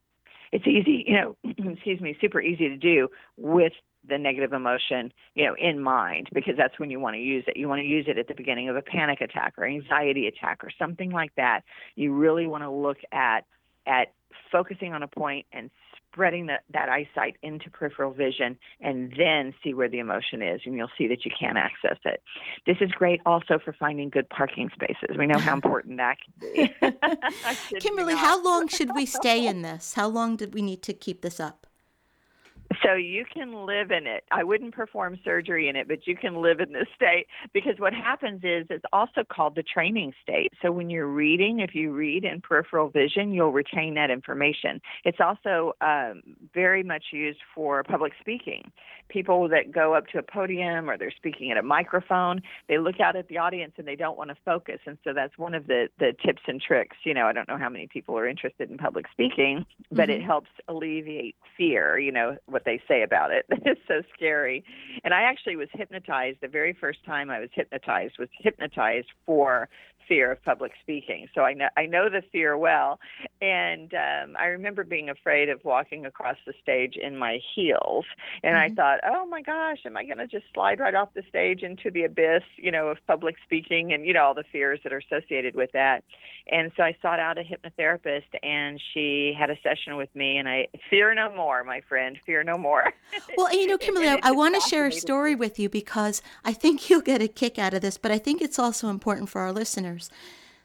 It's 0.53 0.67
easy, 0.67 1.05
you 1.07 1.15
know, 1.15 1.37
excuse 1.73 2.01
me, 2.01 2.17
super 2.21 2.41
easy 2.41 2.69
to 2.69 2.77
do 2.77 3.09
with 3.37 3.73
the 4.09 4.19
negative 4.19 4.53
emotion, 4.53 5.13
you 5.35 5.47
know, 5.47 5.55
in 5.59 5.81
mind 5.81 6.29
because 6.33 6.55
that's 6.57 6.79
when 6.79 6.91
you 6.91 7.01
want 7.01 7.15
to 7.15 7.21
use 7.21 7.45
it. 7.47 7.57
You 7.57 7.69
want 7.69 7.81
to 7.81 7.87
use 7.87 8.07
it 8.09 8.19
at 8.19 8.29
the 8.29 8.35
beginning 8.35 8.69
of 8.69 8.77
a 8.77 8.83
panic 8.83 9.21
attack 9.21 9.55
or 9.57 9.65
anxiety 9.65 10.27
attack 10.27 10.65
or 10.65 10.71
something 10.79 11.11
like 11.11 11.35
that. 11.37 11.63
You 11.95 12.13
really 12.15 12.47
want 12.47 12.65
to 12.65 12.71
look 12.71 12.99
at 13.13 13.45
at 13.87 14.13
focusing 14.51 14.93
on 14.93 15.03
a 15.03 15.09
point 15.09 15.47
and 15.53 15.71
spreading 16.13 16.47
that, 16.47 16.65
that 16.73 16.89
eyesight 16.89 17.37
into 17.43 17.71
peripheral 17.71 18.13
vision 18.13 18.57
and 18.81 19.13
then 19.17 19.55
see 19.63 19.75
where 19.75 19.89
the 19.89 19.99
emotion 19.99 20.43
is 20.43 20.61
and 20.65 20.75
you'll 20.77 20.91
see 20.99 21.09
that 21.09 21.25
you 21.25 21.31
can 21.39 21.57
access 21.57 21.99
it. 22.05 22.23
This 22.67 22.77
is 22.81 22.91
great 22.93 23.21
also 23.25 23.59
for 23.59 23.73
finding 23.73 24.11
good 24.11 24.29
parking 24.29 24.71
spaces. 24.75 25.17
We 25.19 25.27
know 25.27 25.39
how 25.39 25.55
important 25.63 25.97
that 25.97 26.19
can 26.21 26.55
be. 26.55 27.81
Kimberly 27.81 28.15
how 28.15 28.43
long 28.43 28.69
should 28.69 28.95
we 28.95 29.07
stay 29.21 29.47
in 29.47 29.63
this? 29.63 29.95
How 29.95 30.09
long 30.09 30.37
did 30.37 30.55
we 30.55 30.63
need 30.63 30.83
to 30.83 30.93
keep 30.93 31.23
this 31.23 31.41
up 31.41 31.62
so 32.83 32.95
you 32.95 33.25
can 33.25 33.67
live 33.67 33.91
in 33.91 34.07
it. 34.07 34.25
I 34.31 34.45
wouldn't 34.45 34.75
perform 34.75 35.19
surgery 35.25 35.69
in 35.69 35.77
it, 35.77 35.89
but 35.89 36.07
you 36.07 36.17
can 36.17 36.41
live 36.41 36.61
in 36.61 36.73
this 36.73 36.87
state 36.95 37.27
because 37.53 37.75
what 37.79 37.93
happens 37.93 38.41
is 38.45 38.67
it's 38.71 38.85
also 38.93 39.23
called 39.25 39.55
the 39.55 39.63
training 39.63 40.13
state. 40.23 40.53
So 40.63 40.71
when 40.71 40.91
you're 40.91 41.07
reading, 41.07 41.61
if 41.61 41.75
you 41.75 41.93
read 41.93 42.25
in 42.25 42.41
peripheral 42.41 42.89
vision, 42.89 43.33
you'll 43.33 43.53
retain 43.53 43.95
that 43.95 44.11
information. 44.11 44.81
It's 45.05 45.19
also 45.21 45.73
um, 45.81 46.23
very 46.55 46.83
much 46.83 47.05
used 47.13 47.41
for 47.55 47.83
public 47.83 48.13
speaking. 48.21 48.71
People 49.09 49.49
that 49.49 49.73
go 49.73 49.95
up 49.95 50.07
to 50.09 50.19
a 50.19 50.23
podium 50.23 50.89
or 50.89 50.97
they're 50.97 51.11
speaking 51.11 51.51
at 51.51 51.57
a 51.57 51.63
microphone, 51.63 52.43
they 52.69 52.79
look 52.79 53.01
out 53.01 53.17
at 53.17 53.29
the 53.29 53.39
audience 53.39 53.73
and 53.77 53.87
they 53.87 53.97
don't 53.97 54.17
want 54.17 54.31
to 54.31 54.37
focus. 54.45 54.79
And 54.87 54.99
so 55.05 55.13
that's 55.13 55.37
one 55.37 55.55
of 55.55 55.67
the, 55.67 55.89
the 55.99 56.13
tips 56.25 56.43
and 56.47 56.61
tricks. 56.61 56.97
You 57.05 57.15
know, 57.15 57.27
I 57.27 57.33
don't 57.33 57.49
know 57.49 57.59
how 57.59 57.69
many 57.69 57.87
people 57.87 58.17
are 58.17 58.27
interested 58.27 58.71
in 58.71 58.79
public 58.79 59.07
speaking, 59.11 59.67
but 59.91 60.09
mm-hmm. 60.09 60.23
it 60.23 60.25
helps 60.25 60.51
alleviate 60.69 61.37
fear, 61.57 61.99
you 61.99 62.13
know, 62.13 62.37
what 62.47 62.62
what 62.63 62.65
they 62.65 62.83
say 62.89 63.03
about 63.03 63.31
it. 63.31 63.47
it's 63.51 63.81
so 63.89 64.03
scary. 64.15 64.65
And 65.05 65.15
I 65.15 65.23
actually 65.23 65.57
was 65.57 65.69
hypnotized 65.73 66.39
the 66.41 66.49
very 66.49 66.73
first 66.73 67.05
time 67.05 67.31
I 67.31 67.41
was 67.41 67.49
hypnotized 67.53 68.15
was 68.19 68.29
hypnotized 68.39 69.09
for 69.27 69.69
fear 70.09 70.33
of 70.33 70.43
public 70.43 70.73
speaking. 70.81 71.29
So 71.35 71.43
I 71.43 71.55
know 71.55 71.69
I 71.77 71.87
know 71.87 72.09
the 72.09 72.23
fear 72.33 72.57
well, 72.57 72.99
and 73.43 73.93
um, 73.93 74.37
I 74.39 74.47
remember 74.47 74.85
being 74.85 75.11
afraid 75.11 75.49
of 75.49 75.65
walking 75.65 76.07
across 76.07 76.37
the 76.47 76.53
stage 76.63 76.95
in 76.95 77.17
my 77.19 77.41
heels. 77.55 78.05
And 78.45 78.55
mm-hmm. 78.55 78.73
I 78.73 78.75
thought, 78.75 79.01
oh 79.05 79.27
my 79.27 79.43
gosh, 79.43 79.79
am 79.85 79.97
I 79.97 80.05
going 80.05 80.19
to 80.19 80.29
just 80.29 80.45
slide 80.55 80.79
right 80.79 80.95
off 80.95 81.09
the 81.15 81.25
stage 81.29 81.65
into 81.65 81.91
the 81.91 82.05
abyss, 82.05 82.45
you 82.57 82.71
know, 82.71 82.87
of 82.87 82.99
public 83.09 83.35
speaking 83.45 83.93
and 83.93 84.07
you 84.07 84.13
know 84.13 84.23
all 84.23 84.35
the 84.35 84.45
fears 84.53 84.79
that 84.85 84.93
are 84.93 85.03
associated 85.11 85.57
with 85.57 85.73
that. 85.73 86.05
And 86.47 86.71
so 86.77 86.85
I 86.85 86.97
sought 87.03 87.19
out 87.19 87.37
a 87.37 87.43
hypnotherapist, 87.43 88.23
and 88.45 88.81
she 88.95 89.35
had 89.37 89.51
a 89.51 89.57
session 89.63 89.97
with 89.97 90.15
me, 90.15 90.39
and 90.39 90.49
I 90.49 90.69
fear 90.89 91.13
no 91.15 91.35
more, 91.35 91.65
my 91.65 91.81
friend, 91.89 92.19
fear 92.25 92.45
no 92.45 92.57
more. 92.57 92.93
well, 93.37 93.53
you 93.53 93.67
know, 93.67 93.79
Kimberly, 93.79 94.09
I, 94.09 94.21
I 94.23 94.33
want 94.33 94.55
to 94.55 94.69
share 94.69 94.87
a 94.87 94.93
story 94.93 95.35
with 95.35 95.59
you 95.59 95.69
because 95.69 96.23
I 96.45 96.53
think 96.53 96.89
you'll 96.91 97.01
get 97.01 97.23
a 97.23 97.29
kick 97.29 97.59
out 97.59 97.75
of 97.75 97.81
this, 97.81 97.99
but 97.99 98.13
I 98.13 98.19
think 98.19 98.41
it's 98.41 98.59
also 98.59 98.89
important 98.89 99.31
for 99.31 99.41
our 99.41 99.53
listeners. 99.53 100.11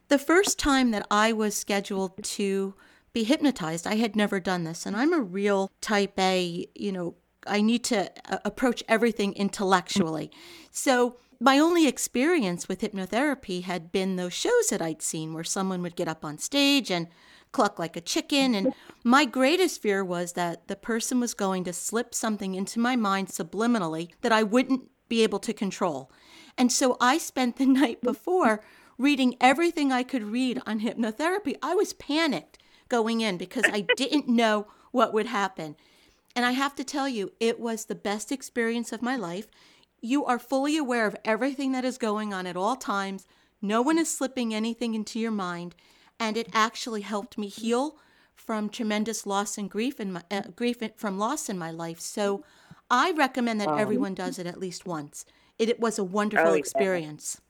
The 0.09 0.17
first 0.17 0.57
time 0.57 0.91
that 0.91 1.05
I 1.11 1.33
was 1.33 1.55
scheduled 1.55 2.23
to 2.23 2.75
be 3.13 3.23
hypnotized, 3.23 3.87
I 3.87 3.95
had 3.95 4.15
never 4.15 4.39
done 4.39 4.63
this. 4.63 4.85
And 4.85 4.95
I'm 4.95 5.13
a 5.13 5.19
real 5.19 5.71
type 5.81 6.17
A, 6.19 6.67
you 6.75 6.91
know, 6.91 7.15
I 7.45 7.61
need 7.61 7.83
to 7.85 8.11
uh, 8.31 8.37
approach 8.45 8.83
everything 8.87 9.33
intellectually. 9.33 10.31
So 10.71 11.17
my 11.39 11.59
only 11.59 11.87
experience 11.87 12.67
with 12.67 12.81
hypnotherapy 12.81 13.63
had 13.63 13.91
been 13.91 14.15
those 14.15 14.33
shows 14.33 14.67
that 14.69 14.81
I'd 14.81 15.01
seen 15.01 15.33
where 15.33 15.43
someone 15.43 15.81
would 15.81 15.95
get 15.95 16.07
up 16.07 16.25
on 16.25 16.37
stage 16.37 16.89
and 16.89 17.07
cluck 17.51 17.79
like 17.79 17.95
a 17.95 18.01
chicken. 18.01 18.55
And 18.55 18.73
my 19.03 19.25
greatest 19.25 19.81
fear 19.81 20.03
was 20.03 20.33
that 20.33 20.67
the 20.67 20.75
person 20.75 21.19
was 21.19 21.33
going 21.33 21.63
to 21.65 21.73
slip 21.73 22.13
something 22.13 22.55
into 22.55 22.79
my 22.79 22.95
mind 22.95 23.27
subliminally 23.27 24.09
that 24.21 24.31
I 24.31 24.43
wouldn't 24.43 24.89
be 25.09 25.23
able 25.23 25.39
to 25.39 25.53
control. 25.53 26.11
And 26.57 26.71
so 26.71 26.97
I 26.99 27.17
spent 27.17 27.57
the 27.57 27.65
night 27.81 28.01
before 28.01 28.63
reading 28.97 29.35
everything 29.39 29.91
I 29.91 30.03
could 30.03 30.23
read 30.23 30.61
on 30.65 30.81
hypnotherapy. 30.81 31.55
I 31.61 31.75
was 31.75 31.93
panicked 31.93 32.57
going 32.89 33.21
in 33.21 33.37
because 33.37 33.65
I 33.71 33.85
didn't 33.95 34.27
know 34.27 34.67
what 34.91 35.13
would 35.13 35.27
happen. 35.27 35.75
And 36.35 36.45
I 36.45 36.51
have 36.51 36.75
to 36.75 36.83
tell 36.83 37.07
you, 37.07 37.31
it 37.39 37.59
was 37.59 37.85
the 37.85 37.95
best 37.95 38.31
experience 38.31 38.91
of 38.91 39.01
my 39.01 39.15
life. 39.15 39.47
You 40.01 40.25
are 40.25 40.39
fully 40.39 40.77
aware 40.77 41.07
of 41.07 41.15
everything 41.25 41.71
that 41.71 41.85
is 41.85 41.97
going 41.97 42.33
on 42.33 42.45
at 42.45 42.57
all 42.57 42.75
times. 42.75 43.25
No 43.61 43.81
one 43.81 43.97
is 43.97 44.15
slipping 44.15 44.53
anything 44.53 44.93
into 44.93 45.19
your 45.19 45.31
mind. 45.31 45.75
And 46.19 46.37
it 46.37 46.49
actually 46.53 47.01
helped 47.01 47.37
me 47.37 47.47
heal 47.47 47.97
from 48.35 48.69
tremendous 48.69 49.25
loss 49.25 49.57
and 49.57 49.69
grief 49.69 49.99
and 49.99 50.23
uh, 50.31 50.43
grief 50.55 50.77
from 50.95 51.17
loss 51.17 51.49
in 51.49 51.57
my 51.57 51.71
life. 51.71 51.99
So 51.99 52.43
I 52.89 53.11
recommend 53.11 53.59
that 53.61 53.67
um, 53.67 53.79
everyone 53.79 54.13
does 54.13 54.39
it 54.39 54.47
at 54.47 54.59
least 54.59 54.85
once. 54.85 55.25
It, 55.59 55.69
it 55.69 55.79
was 55.79 55.99
a 55.99 56.03
wonderful 56.03 56.49
oh, 56.49 56.53
yeah. 56.53 56.59
experience. 56.59 57.41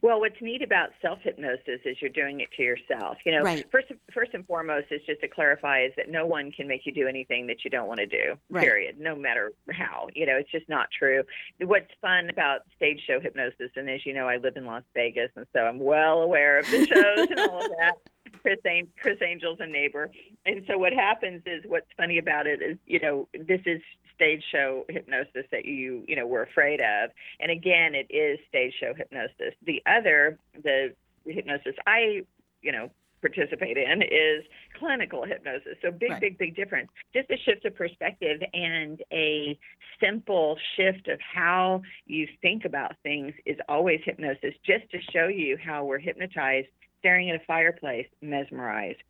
Well, 0.00 0.20
what's 0.20 0.40
neat 0.40 0.62
about 0.62 0.90
self 1.00 1.18
hypnosis 1.22 1.80
is 1.84 1.96
you're 2.00 2.10
doing 2.10 2.40
it 2.40 2.48
to 2.56 2.62
yourself. 2.62 3.18
You 3.24 3.32
know, 3.32 3.42
right. 3.42 3.64
first 3.70 3.88
first 4.12 4.32
and 4.34 4.46
foremost 4.46 4.86
is 4.90 5.00
just 5.06 5.20
to 5.20 5.28
clarify 5.28 5.84
is 5.84 5.92
that 5.96 6.10
no 6.10 6.26
one 6.26 6.52
can 6.52 6.66
make 6.66 6.86
you 6.86 6.92
do 6.92 7.06
anything 7.06 7.46
that 7.48 7.64
you 7.64 7.70
don't 7.70 7.86
want 7.86 8.00
to 8.00 8.06
do. 8.06 8.34
Right. 8.50 8.64
Period. 8.64 8.98
No 8.98 9.14
matter 9.14 9.52
how. 9.70 10.08
You 10.14 10.26
know, 10.26 10.36
it's 10.36 10.50
just 10.50 10.68
not 10.68 10.88
true. 10.96 11.22
What's 11.60 11.90
fun 12.00 12.30
about 12.30 12.60
stage 12.76 13.00
show 13.06 13.20
hypnosis, 13.20 13.70
and 13.76 13.88
as 13.90 14.04
you 14.06 14.14
know, 14.14 14.28
I 14.28 14.36
live 14.36 14.56
in 14.56 14.64
Las 14.64 14.84
Vegas, 14.94 15.30
and 15.36 15.46
so 15.52 15.60
I'm 15.60 15.78
well 15.78 16.22
aware 16.22 16.58
of 16.58 16.70
the 16.70 16.86
shows 16.86 17.28
and 17.30 17.40
all 17.40 17.64
of 17.64 17.70
that. 17.78 17.94
Criss, 18.40 18.58
Criss 19.00 19.18
Angel's 19.20 19.58
a 19.60 19.66
neighbor, 19.66 20.10
and 20.46 20.64
so 20.66 20.78
what 20.78 20.92
happens 20.92 21.42
is 21.46 21.62
what's 21.66 21.86
funny 21.96 22.18
about 22.18 22.46
it 22.46 22.62
is 22.62 22.78
you 22.86 23.00
know 23.00 23.28
this 23.32 23.60
is 23.66 23.80
stage 24.14 24.42
show 24.50 24.84
hypnosis 24.88 25.46
that 25.50 25.64
you 25.64 26.04
you 26.06 26.16
know 26.16 26.26
were 26.26 26.42
afraid 26.42 26.80
of 26.80 27.10
and 27.40 27.50
again 27.50 27.94
it 27.94 28.06
is 28.10 28.38
stage 28.48 28.72
show 28.78 28.92
hypnosis 28.94 29.54
the 29.66 29.82
other 29.86 30.38
the 30.62 30.94
hypnosis 31.26 31.74
I, 31.86 32.22
you 32.62 32.72
know, 32.72 32.90
participate 33.20 33.76
in 33.76 34.02
is 34.02 34.44
clinical 34.78 35.24
hypnosis. 35.24 35.76
So 35.80 35.90
big, 35.92 36.10
Right. 36.10 36.20
big, 36.20 36.38
big 36.38 36.56
difference. 36.56 36.90
Just 37.14 37.30
a 37.30 37.36
shift 37.36 37.64
of 37.64 37.74
perspective 37.74 38.42
and 38.52 39.00
a 39.12 39.56
simple 40.00 40.58
shift 40.76 41.06
of 41.08 41.20
how 41.20 41.82
you 42.06 42.26
think 42.42 42.64
about 42.64 42.96
things 43.04 43.32
is 43.46 43.56
always 43.68 44.00
hypnosis, 44.04 44.54
just 44.64 44.90
to 44.90 44.98
show 45.12 45.28
you 45.28 45.56
how 45.56 45.84
we're 45.84 45.98
hypnotized, 45.98 46.66
staring 47.02 47.28
at 47.30 47.36
a 47.36 47.44
fireplace, 47.46 48.06
mesmerized, 48.20 49.02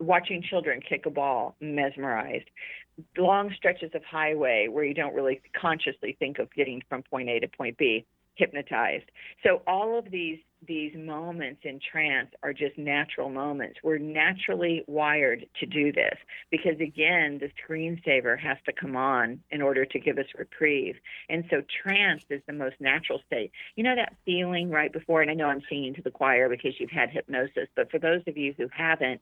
watching 0.00 0.42
children 0.42 0.80
kick 0.80 1.04
a 1.04 1.10
ball, 1.10 1.54
mesmerized, 1.60 2.48
long 3.18 3.52
stretches 3.54 3.90
of 3.94 4.02
highway 4.04 4.68
where 4.68 4.84
you 4.84 4.94
don't 4.94 5.14
really 5.14 5.42
consciously 5.60 6.16
think 6.18 6.38
of 6.38 6.52
getting 6.54 6.82
from 6.88 7.02
point 7.02 7.28
A 7.28 7.38
to 7.40 7.48
point 7.48 7.76
B, 7.76 8.06
hypnotized. 8.36 9.04
So 9.42 9.60
all 9.66 9.98
of 9.98 10.10
these 10.10 10.38
these 10.66 10.92
moments 10.96 11.60
in 11.64 11.80
trance 11.90 12.30
are 12.42 12.52
just 12.52 12.76
natural 12.78 13.28
moments. 13.28 13.78
We're 13.82 13.98
naturally 13.98 14.84
wired 14.86 15.46
to 15.60 15.66
do 15.66 15.92
this 15.92 16.16
because 16.50 16.80
again, 16.80 17.40
the 17.40 17.50
screensaver 17.62 18.38
has 18.38 18.58
to 18.66 18.72
come 18.72 18.96
on 18.96 19.40
in 19.50 19.62
order 19.62 19.84
to 19.84 19.98
give 19.98 20.18
us 20.18 20.26
reprieve. 20.36 20.96
And 21.28 21.44
so 21.50 21.62
trance 21.82 22.22
is 22.30 22.42
the 22.46 22.52
most 22.52 22.76
natural 22.80 23.20
state. 23.26 23.52
You 23.76 23.84
know 23.84 23.96
that 23.96 24.14
feeling 24.24 24.70
right 24.70 24.92
before 24.92 25.22
and 25.22 25.30
I 25.30 25.34
know 25.34 25.46
I'm 25.46 25.62
singing 25.68 25.94
to 25.94 26.02
the 26.02 26.10
choir 26.10 26.48
because 26.48 26.74
you've 26.78 26.90
had 26.90 27.10
hypnosis, 27.10 27.68
but 27.74 27.90
for 27.90 27.98
those 27.98 28.22
of 28.26 28.36
you 28.36 28.54
who 28.56 28.68
haven't, 28.72 29.20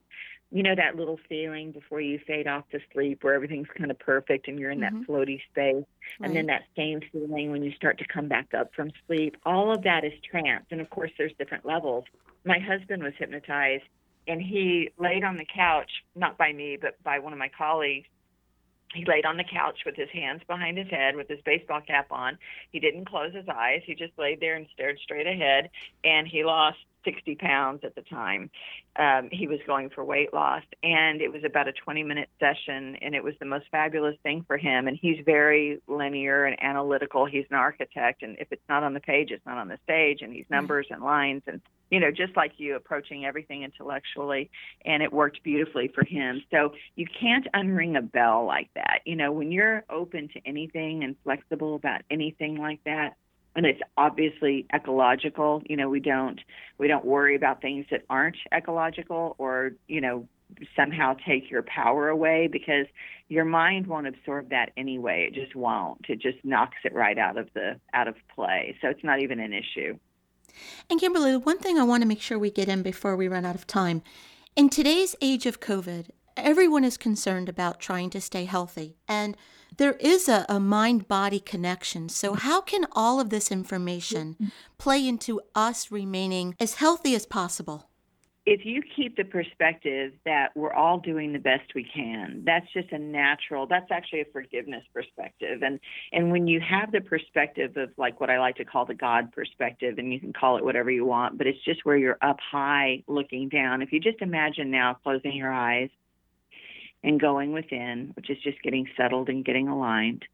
you 0.55 0.63
know 0.63 0.73
that 0.73 0.95
little 0.95 1.19
feeling 1.27 1.73
before 1.73 1.99
you 1.99 2.17
fade 2.25 2.47
off 2.47 2.63
to 2.69 2.79
sleep 2.93 3.25
where 3.25 3.33
everything's 3.33 3.67
kind 3.77 3.91
of 3.91 3.99
perfect 3.99 4.47
and 4.47 4.57
you're 4.57 4.71
in 4.71 4.79
Mhm. 4.79 4.83
that 4.83 4.93
floaty 5.05 5.43
space 5.49 5.83
Right. 6.17 6.27
and 6.27 6.33
then 6.33 6.45
that 6.45 6.63
same 6.77 7.01
feeling 7.11 7.51
when 7.51 7.61
you 7.61 7.73
start 7.73 7.97
to 7.97 8.05
come 8.07 8.29
back 8.29 8.53
up 8.53 8.73
from 8.73 8.89
sleep. 9.05 9.35
All 9.45 9.69
of 9.69 9.81
that 9.83 10.05
is 10.05 10.13
trance. 10.21 10.65
And 10.71 10.79
of 10.79 10.89
course, 10.89 11.11
there's 11.17 11.33
different 11.33 11.65
levels. 11.65 12.05
My 12.45 12.57
husband 12.57 13.03
was 13.03 13.13
hypnotized 13.15 13.83
and 14.29 14.41
he 14.41 14.91
laid 14.97 15.25
on 15.25 15.35
the 15.35 15.43
couch, 15.43 15.91
not 16.15 16.37
by 16.37 16.53
me, 16.53 16.77
but 16.77 17.03
by 17.03 17.19
one 17.19 17.33
of 17.33 17.39
my 17.39 17.49
colleagues. 17.49 18.07
He 18.93 19.03
laid 19.03 19.25
on 19.25 19.35
the 19.35 19.43
couch 19.43 19.83
with 19.85 19.97
his 19.97 20.09
hands 20.11 20.41
behind 20.45 20.77
his 20.77 20.87
head 20.87 21.17
with 21.17 21.27
his 21.27 21.41
baseball 21.41 21.81
cap 21.81 22.13
on. 22.13 22.39
He 22.71 22.79
didn't 22.79 23.05
close 23.05 23.33
his 23.33 23.49
eyes. 23.49 23.83
He 23.85 23.93
just 23.93 24.17
laid 24.17 24.39
there 24.39 24.55
and 24.55 24.69
stared 24.69 24.99
straight 24.99 25.27
ahead. 25.27 25.69
And 26.05 26.25
he 26.25 26.45
lost 26.45 26.79
60 27.05 27.35
pounds 27.35 27.81
at 27.83 27.95
the 27.95 28.01
time. 28.01 28.49
Um, 28.97 29.29
he 29.31 29.47
was 29.47 29.59
going 29.65 29.89
for 29.89 30.03
weight 30.03 30.33
loss. 30.33 30.63
And 30.83 31.21
it 31.21 31.31
was 31.31 31.43
about 31.45 31.67
a 31.67 31.73
20 31.73 32.03
minute 32.03 32.29
session. 32.39 32.97
And 33.01 33.15
it 33.15 33.23
was 33.23 33.33
the 33.39 33.45
most 33.45 33.65
fabulous 33.71 34.15
thing 34.23 34.43
for 34.47 34.57
him. 34.57 34.87
And 34.87 34.97
he's 34.99 35.17
very 35.25 35.81
linear 35.87 36.45
and 36.45 36.61
analytical. 36.61 37.25
He's 37.25 37.45
an 37.49 37.55
architect. 37.55 38.23
And 38.23 38.37
if 38.39 38.47
it's 38.51 38.67
not 38.67 38.83
on 38.83 38.93
the 38.93 38.99
page, 38.99 39.31
it's 39.31 39.45
not 39.45 39.57
on 39.57 39.67
the 39.67 39.77
stage. 39.83 40.21
And 40.21 40.33
he's 40.33 40.45
numbers 40.49 40.87
and 40.89 41.03
lines. 41.03 41.43
And, 41.47 41.61
you 41.91 41.99
know, 41.99 42.11
just 42.11 42.35
like 42.35 42.53
you, 42.57 42.75
approaching 42.75 43.25
everything 43.25 43.63
intellectually. 43.63 44.49
And 44.85 45.03
it 45.03 45.13
worked 45.13 45.43
beautifully 45.43 45.91
for 45.93 46.03
him. 46.03 46.41
So 46.51 46.73
you 46.95 47.05
can't 47.19 47.47
unring 47.53 47.97
a 47.97 48.01
bell 48.01 48.45
like 48.45 48.69
that. 48.75 49.01
You 49.05 49.15
know, 49.15 49.31
when 49.31 49.51
you're 49.51 49.83
open 49.89 50.29
to 50.29 50.41
anything 50.45 51.03
and 51.03 51.15
flexible 51.23 51.75
about 51.75 52.01
anything 52.09 52.57
like 52.57 52.79
that, 52.85 53.15
and 53.55 53.65
it's 53.65 53.81
obviously 53.97 54.65
ecological. 54.73 55.61
You 55.65 55.77
know 55.77 55.89
we 55.89 55.99
don't 55.99 56.39
we 56.77 56.87
don't 56.87 57.05
worry 57.05 57.35
about 57.35 57.61
things 57.61 57.85
that 57.91 58.03
aren't 58.09 58.37
ecological 58.53 59.35
or 59.37 59.71
you 59.87 60.01
know 60.01 60.27
somehow 60.75 61.15
take 61.27 61.49
your 61.49 61.63
power 61.63 62.09
away 62.09 62.47
because 62.51 62.85
your 63.27 63.45
mind 63.45 63.87
won't 63.87 64.07
absorb 64.07 64.49
that 64.49 64.71
anyway. 64.77 65.27
It 65.27 65.33
just 65.33 65.55
won't. 65.55 66.05
It 66.07 66.21
just 66.21 66.37
knocks 66.43 66.77
it 66.83 66.93
right 66.93 67.17
out 67.17 67.37
of 67.37 67.49
the 67.53 67.79
out 67.93 68.07
of 68.07 68.15
play. 68.33 68.75
So 68.81 68.89
it's 68.89 69.03
not 69.03 69.19
even 69.19 69.39
an 69.39 69.53
issue. 69.53 69.97
And 70.89 70.99
Kimberly, 70.99 71.35
one 71.35 71.59
thing 71.59 71.77
I 71.77 71.83
want 71.83 72.01
to 72.03 72.07
make 72.07 72.21
sure 72.21 72.39
we 72.39 72.51
get 72.51 72.69
in 72.69 72.81
before 72.81 73.15
we 73.15 73.27
run 73.27 73.45
out 73.45 73.55
of 73.55 73.67
time. 73.67 74.03
In 74.55 74.69
today's 74.69 75.15
age 75.21 75.45
of 75.45 75.59
COVID, 75.59 76.09
everyone 76.37 76.83
is 76.83 76.97
concerned 76.97 77.49
about 77.49 77.79
trying 77.79 78.09
to 78.11 78.21
stay 78.21 78.45
healthy. 78.45 78.97
And 79.07 79.35
there 79.77 79.93
is 79.93 80.29
a, 80.29 80.45
a 80.47 80.59
mind 80.59 81.07
body 81.07 81.39
connection. 81.39 82.09
So, 82.09 82.33
how 82.33 82.61
can 82.61 82.85
all 82.93 83.19
of 83.19 83.29
this 83.29 83.51
information 83.51 84.51
play 84.77 85.05
into 85.07 85.41
us 85.53 85.91
remaining 85.91 86.55
as 86.59 86.75
healthy 86.75 87.15
as 87.15 87.25
possible? 87.25 87.89
if 88.45 88.63
you 88.63 88.81
keep 88.95 89.17
the 89.17 89.23
perspective 89.23 90.13
that 90.23 90.49
we're 90.55 90.73
all 90.73 90.99
doing 90.99 91.33
the 91.33 91.39
best 91.39 91.73
we 91.73 91.83
can 91.83 92.43
that's 92.45 92.71
just 92.73 92.91
a 92.91 92.97
natural 92.97 93.65
that's 93.65 93.89
actually 93.91 94.21
a 94.21 94.25
forgiveness 94.31 94.83
perspective 94.93 95.63
and 95.63 95.79
and 96.11 96.31
when 96.31 96.47
you 96.47 96.59
have 96.59 96.91
the 96.91 97.01
perspective 97.01 97.75
of 97.75 97.89
like 97.97 98.19
what 98.19 98.29
i 98.29 98.39
like 98.39 98.55
to 98.55 98.65
call 98.65 98.85
the 98.85 98.93
god 98.93 99.31
perspective 99.31 99.97
and 99.97 100.13
you 100.13 100.19
can 100.19 100.31
call 100.31 100.57
it 100.57 100.63
whatever 100.63 100.91
you 100.91 101.05
want 101.05 101.37
but 101.37 101.47
it's 101.47 101.63
just 101.65 101.83
where 101.85 101.97
you're 101.97 102.17
up 102.21 102.37
high 102.39 103.03
looking 103.07 103.49
down 103.49 103.81
if 103.81 103.91
you 103.91 103.99
just 103.99 104.21
imagine 104.21 104.69
now 104.69 104.95
closing 105.03 105.35
your 105.35 105.51
eyes 105.51 105.89
and 107.05 107.21
going 107.21 107.53
within 107.53 108.11
which 108.15 108.29
is 108.29 108.37
just 108.43 108.61
getting 108.63 108.87
settled 108.97 109.29
and 109.29 109.45
getting 109.45 109.69
aligned 109.69 110.25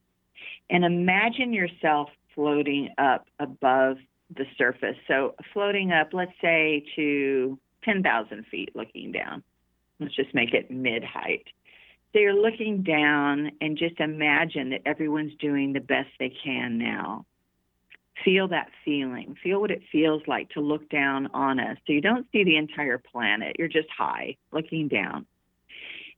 and 0.69 0.83
imagine 0.83 1.53
yourself 1.53 2.09
floating 2.33 2.89
up 2.97 3.27
above 3.39 3.97
the 4.35 4.45
surface 4.57 4.95
so 5.07 5.35
floating 5.53 5.91
up 5.91 6.09
let's 6.13 6.31
say 6.41 6.83
to 6.95 7.59
10,000 7.83 8.45
feet 8.49 8.75
looking 8.75 9.11
down. 9.11 9.43
Let's 9.99 10.15
just 10.15 10.33
make 10.33 10.53
it 10.53 10.71
mid 10.71 11.03
height. 11.03 11.45
So 12.13 12.19
you're 12.19 12.33
looking 12.33 12.83
down 12.83 13.51
and 13.61 13.77
just 13.77 13.99
imagine 13.99 14.71
that 14.71 14.81
everyone's 14.85 15.35
doing 15.39 15.73
the 15.73 15.79
best 15.79 16.09
they 16.19 16.33
can 16.43 16.77
now. 16.77 17.25
Feel 18.25 18.49
that 18.49 18.69
feeling. 18.83 19.35
Feel 19.41 19.61
what 19.61 19.71
it 19.71 19.81
feels 19.91 20.21
like 20.27 20.49
to 20.49 20.59
look 20.59 20.89
down 20.89 21.27
on 21.33 21.59
us. 21.59 21.77
So 21.87 21.93
you 21.93 22.01
don't 22.01 22.27
see 22.31 22.43
the 22.43 22.57
entire 22.57 22.97
planet. 22.97 23.55
You're 23.57 23.67
just 23.67 23.87
high, 23.95 24.35
looking 24.51 24.89
down. 24.89 25.25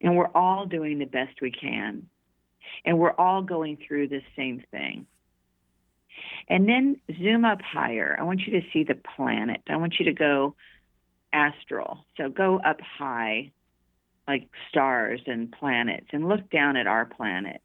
And 0.03 0.17
we're 0.17 0.31
all 0.35 0.65
doing 0.65 0.99
the 0.99 1.05
best 1.05 1.41
we 1.41 1.51
can. 1.51 2.07
And 2.85 2.99
we're 2.99 3.13
all 3.13 3.41
going 3.41 3.77
through 3.87 4.09
this 4.09 4.23
same 4.35 4.63
thing. 4.69 5.07
And 6.47 6.67
then 6.67 6.99
zoom 7.17 7.45
up 7.45 7.61
higher. 7.61 8.15
I 8.19 8.23
want 8.23 8.41
you 8.41 8.59
to 8.59 8.67
see 8.71 8.83
the 8.83 8.99
planet. 9.15 9.61
I 9.69 9.77
want 9.77 9.95
you 9.99 10.05
to 10.05 10.13
go 10.13 10.55
astral. 11.31 12.05
So 12.17 12.29
go 12.29 12.59
up 12.59 12.79
high, 12.81 13.51
like 14.27 14.49
stars 14.69 15.21
and 15.25 15.51
planets, 15.51 16.07
and 16.11 16.27
look 16.27 16.49
down 16.49 16.77
at 16.77 16.85
our 16.85 17.05
planet. 17.05 17.61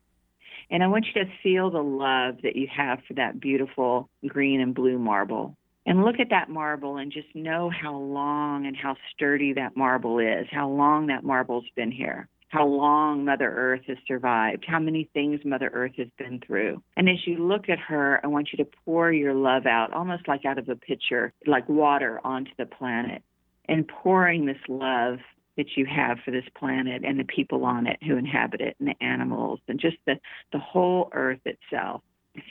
And 0.71 0.83
I 0.83 0.87
want 0.87 1.07
you 1.07 1.25
to 1.25 1.31
feel 1.43 1.71
the 1.71 1.83
love 1.83 2.37
that 2.43 2.57
you 2.57 2.69
have 2.75 3.01
for 3.07 3.15
that 3.15 3.41
beautiful 3.41 4.09
green 4.27 4.61
and 4.61 4.75
blue 4.75 4.99
marble. 4.99 5.57
And 5.89 6.05
look 6.05 6.21
at 6.21 6.29
that 6.29 6.51
marble 6.51 6.99
and 6.99 7.11
just 7.11 7.35
know 7.35 7.71
how 7.71 7.97
long 7.97 8.67
and 8.67 8.77
how 8.77 8.95
sturdy 9.15 9.55
that 9.55 9.75
marble 9.75 10.19
is, 10.19 10.47
how 10.51 10.69
long 10.69 11.07
that 11.07 11.25
marble's 11.25 11.65
been 11.77 11.91
here, 11.91 12.29
how 12.49 12.67
long 12.67 13.25
Mother 13.25 13.51
Earth 13.51 13.81
has 13.87 13.97
survived, 14.07 14.67
how 14.69 14.81
many 14.81 15.09
things 15.15 15.41
Mother 15.47 15.71
Earth 15.73 15.93
has 15.97 16.09
been 16.19 16.41
through. 16.47 16.83
And 16.99 17.09
as 17.09 17.27
you 17.27 17.39
look 17.39 17.71
at 17.71 17.79
her, 17.79 18.21
I 18.23 18.27
want 18.27 18.51
you 18.53 18.63
to 18.63 18.71
pour 18.85 19.11
your 19.11 19.33
love 19.33 19.65
out, 19.65 19.95
almost 19.95 20.29
like 20.29 20.45
out 20.45 20.59
of 20.59 20.69
a 20.69 20.77
pitcher, 20.77 21.33
like 21.47 21.67
water 21.71 22.21
onto 22.23 22.51
the 22.59 22.67
planet 22.67 23.23
and 23.67 23.89
pouring 23.89 24.45
this 24.45 24.61
love 24.69 25.21
that 25.57 25.79
you 25.79 25.87
have 25.87 26.19
for 26.23 26.33
this 26.33 26.45
planet 26.55 27.03
and 27.03 27.19
the 27.19 27.25
people 27.25 27.65
on 27.65 27.87
it 27.87 27.97
who 28.03 28.19
inhabit 28.19 28.61
it 28.61 28.77
and 28.79 28.89
the 28.89 29.03
animals 29.03 29.61
and 29.69 29.81
just 29.81 29.97
the, 30.07 30.17
the 30.53 30.59
whole 30.59 31.09
earth 31.15 31.41
itself. 31.47 32.03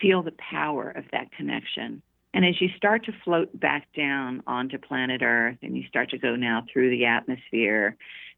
Feel 0.01 0.23
the 0.23 0.33
power 0.51 0.89
of 0.89 1.05
that 1.11 1.31
connection. 1.31 2.01
And 2.33 2.45
as 2.45 2.61
you 2.61 2.69
start 2.75 3.05
to 3.05 3.13
float 3.23 3.57
back 3.59 3.87
down 3.95 4.43
onto 4.45 4.77
planet 4.77 5.21
Earth 5.23 5.57
and 5.61 5.75
you 5.75 5.83
start 5.87 6.09
to 6.11 6.17
go 6.17 6.35
now 6.35 6.65
through 6.71 6.91
the 6.91 7.05
atmosphere, 7.05 7.95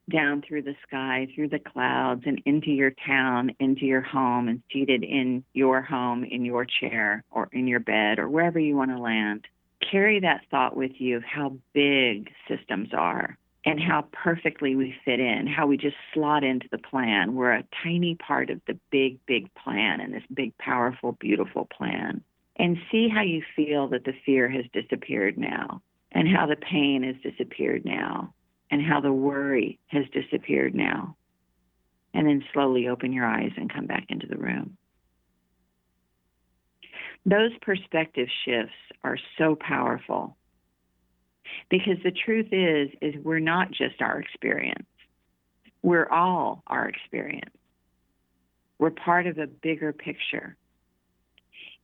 down 0.10 0.41
through 0.41 0.63
the 0.63 0.75
sky, 0.88 1.28
through 1.34 1.49
the 1.49 1.60
clouds, 1.60 2.23
and 2.25 2.41
into 2.45 2.71
your 2.71 2.91
town, 3.06 3.52
into 3.60 3.86
your 3.86 4.02
home, 4.02 4.47
and 4.47 4.62
seated 4.71 5.04
in 5.04 5.43
your 5.54 5.82
home, 5.82 6.23
in 6.23 6.45
your 6.45 6.65
chair, 6.65 7.23
or 7.32 7.49
in 7.52 7.67
your 7.67 7.80
bed, 7.80 8.19
or 8.19 8.30
wherever 8.30 8.60
you 8.60 8.75
want 8.75 8.91
to 8.91 8.97
land, 8.97 9.45
carry 9.91 10.19
that 10.19 10.41
thought 10.49 10.75
with 10.75 10.91
you 10.97 11.17
of 11.17 11.23
how 11.23 11.56
big 11.73 12.30
systems 12.47 12.89
are 12.93 13.38
and 13.65 13.80
how 13.80 14.06
perfectly 14.12 14.75
we 14.75 14.95
fit 15.06 15.19
in, 15.19 15.45
how 15.45 15.67
we 15.67 15.78
just 15.78 15.95
slot 16.13 16.43
into 16.43 16.67
the 16.71 16.78
plan. 16.78 17.36
We're 17.36 17.54
a 17.54 17.63
tiny 17.84 18.15
part 18.15 18.49
of 18.49 18.62
the 18.67 18.80
big, 18.89 19.23
big 19.25 19.54
plan 19.56 19.99
and 19.99 20.13
this 20.13 20.23
big, 20.34 20.58
powerful, 20.58 21.17
beautiful 21.19 21.65
plan. 21.65 22.23
And 22.59 22.77
see 22.91 23.07
how 23.07 23.21
you 23.21 23.41
feel 23.55 23.87
that 23.87 24.03
the 24.03 24.13
fear 24.25 24.49
has 24.49 24.65
disappeared 24.73 25.37
now, 25.37 25.81
and 26.11 26.27
how 26.27 26.45
the 26.45 26.57
pain 26.57 27.03
has 27.03 27.15
disappeared 27.23 27.85
now, 27.85 28.33
and 28.69 28.81
how 28.81 28.99
the 28.99 29.13
worry 29.13 29.79
has 29.87 30.03
disappeared 30.11 30.75
now. 30.75 31.15
And 32.13 32.27
then 32.27 32.43
slowly 32.53 32.87
open 32.87 33.13
your 33.13 33.25
eyes 33.25 33.51
and 33.55 33.73
come 33.73 33.85
back 33.85 34.07
into 34.09 34.27
the 34.27 34.37
room. 34.37 34.77
Those 37.25 37.51
perspective 37.61 38.27
shifts 38.45 38.73
are 39.03 39.17
so 39.37 39.55
powerful 39.55 40.35
because 41.69 41.97
the 42.03 42.11
truth 42.11 42.47
is 42.51 42.89
is 43.01 43.23
we're 43.23 43.39
not 43.39 43.71
just 43.71 44.01
our 44.01 44.19
experience. 44.19 44.87
We're 45.81 46.09
all 46.09 46.63
our 46.67 46.87
experience. 46.87 47.55
We're 48.79 48.91
part 48.91 49.27
of 49.27 49.37
a 49.37 49.47
bigger 49.47 49.93
picture. 49.93 50.55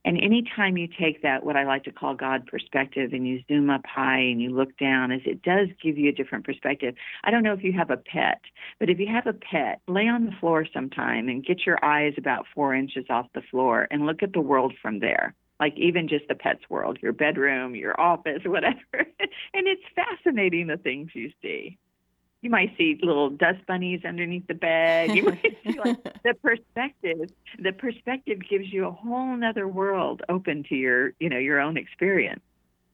And 0.06 0.22
anytime 0.22 0.76
you 0.76 0.86
take 0.86 1.22
that, 1.22 1.44
what 1.44 1.56
I 1.56 1.64
like 1.64 1.82
to 1.84 1.92
call 1.92 2.14
God 2.14 2.46
perspective, 2.46 3.12
and 3.12 3.26
you 3.26 3.42
zoom 3.48 3.68
up 3.68 3.84
high 3.84 4.20
and 4.20 4.40
you 4.40 4.50
look 4.50 4.78
down, 4.78 5.10
is 5.10 5.20
it 5.26 5.42
does 5.42 5.66
give 5.82 5.98
you 5.98 6.08
a 6.08 6.12
different 6.12 6.44
perspective. 6.44 6.94
I 7.24 7.32
don't 7.32 7.42
know 7.42 7.52
if 7.52 7.64
you 7.64 7.72
have 7.72 7.90
a 7.90 7.96
pet, 7.96 8.40
but 8.78 8.88
if 8.88 9.00
you 9.00 9.08
have 9.08 9.26
a 9.26 9.32
pet, 9.32 9.80
lay 9.88 10.06
on 10.06 10.26
the 10.26 10.32
floor 10.38 10.64
sometime 10.72 11.28
and 11.28 11.44
get 11.44 11.66
your 11.66 11.84
eyes 11.84 12.14
about 12.16 12.46
four 12.54 12.72
inches 12.72 13.06
off 13.10 13.26
the 13.34 13.42
floor 13.50 13.88
and 13.90 14.06
look 14.06 14.22
at 14.22 14.32
the 14.32 14.40
world 14.40 14.72
from 14.80 15.00
there 15.00 15.34
like 15.58 15.72
even 15.78 16.06
just 16.06 16.28
the 16.28 16.34
pet's 16.34 16.68
world, 16.68 16.98
your 17.00 17.14
bedroom, 17.14 17.74
your 17.74 17.98
office, 17.98 18.42
whatever. 18.44 18.76
and 18.92 19.66
it's 19.66 19.80
fascinating 19.94 20.66
the 20.66 20.76
things 20.76 21.08
you 21.14 21.32
see 21.40 21.78
you 22.46 22.50
might 22.50 22.76
see 22.78 22.96
little 23.02 23.28
dust 23.28 23.58
bunnies 23.66 24.04
underneath 24.04 24.46
the 24.46 24.54
bed. 24.54 25.16
You 25.16 25.24
might 25.24 25.56
see 25.66 25.76
like 25.80 26.00
the 26.22 26.32
perspective. 26.40 27.28
The 27.58 27.72
perspective 27.72 28.38
gives 28.48 28.72
you 28.72 28.86
a 28.86 28.92
whole 28.92 29.42
other 29.42 29.66
world 29.66 30.22
open 30.28 30.62
to 30.68 30.76
your, 30.76 31.12
you 31.18 31.28
know, 31.28 31.38
your 31.38 31.58
own 31.58 31.76
experience. 31.76 32.40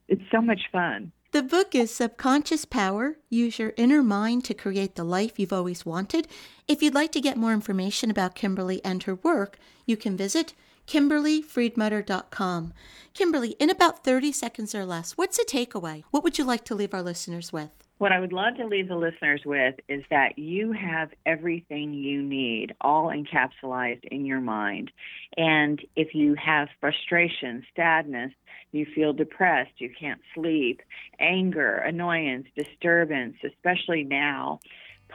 It's 0.07 0.23
so 0.31 0.41
much 0.41 0.61
fun. 0.71 1.11
The 1.33 1.43
book 1.43 1.75
is 1.75 1.93
Subconscious 1.93 2.65
Power 2.65 3.17
Use 3.29 3.59
Your 3.59 3.73
Inner 3.77 4.01
Mind 4.01 4.43
to 4.45 4.55
Create 4.55 4.95
the 4.95 5.03
Life 5.03 5.37
You've 5.37 5.53
Always 5.53 5.85
Wanted. 5.85 6.27
If 6.67 6.81
you'd 6.81 6.95
like 6.95 7.11
to 7.11 7.21
get 7.21 7.37
more 7.37 7.53
information 7.53 8.09
about 8.09 8.33
Kimberly 8.33 8.83
and 8.83 9.03
her 9.03 9.15
work, 9.15 9.59
you 9.85 9.95
can 9.95 10.17
visit 10.17 10.55
KimberlyFriedmutter.com. 10.87 12.73
Kimberly, 13.13 13.49
in 13.59 13.69
about 13.69 14.03
30 14.03 14.31
seconds 14.31 14.73
or 14.73 14.83
less, 14.83 15.11
what's 15.11 15.37
a 15.37 15.45
takeaway? 15.45 16.03
What 16.09 16.23
would 16.23 16.39
you 16.39 16.43
like 16.43 16.65
to 16.65 16.73
leave 16.75 16.95
our 16.95 17.03
listeners 17.03 17.53
with? 17.53 17.82
What 17.99 18.11
I 18.11 18.19
would 18.19 18.33
love 18.33 18.55
to 18.57 18.65
leave 18.65 18.87
the 18.89 18.95
listeners 18.95 19.41
with 19.45 19.75
is 19.87 20.03
that 20.09 20.37
you 20.37 20.71
have 20.73 21.09
everything 21.25 21.93
you 21.93 22.21
need 22.21 22.75
all 22.81 23.07
encapsulated 23.07 24.05
in 24.05 24.25
your 24.25 24.41
mind. 24.41 24.91
And 25.37 25.79
if 25.95 26.13
you 26.13 26.35
have 26.35 26.67
frustration, 26.81 27.63
sadness, 27.75 28.31
you 28.71 28.85
feel 28.93 29.13
depressed, 29.13 29.73
you 29.77 29.91
can't 29.97 30.19
sleep, 30.33 30.81
anger, 31.19 31.75
annoyance, 31.75 32.47
disturbance, 32.57 33.35
especially 33.45 34.03
now, 34.03 34.59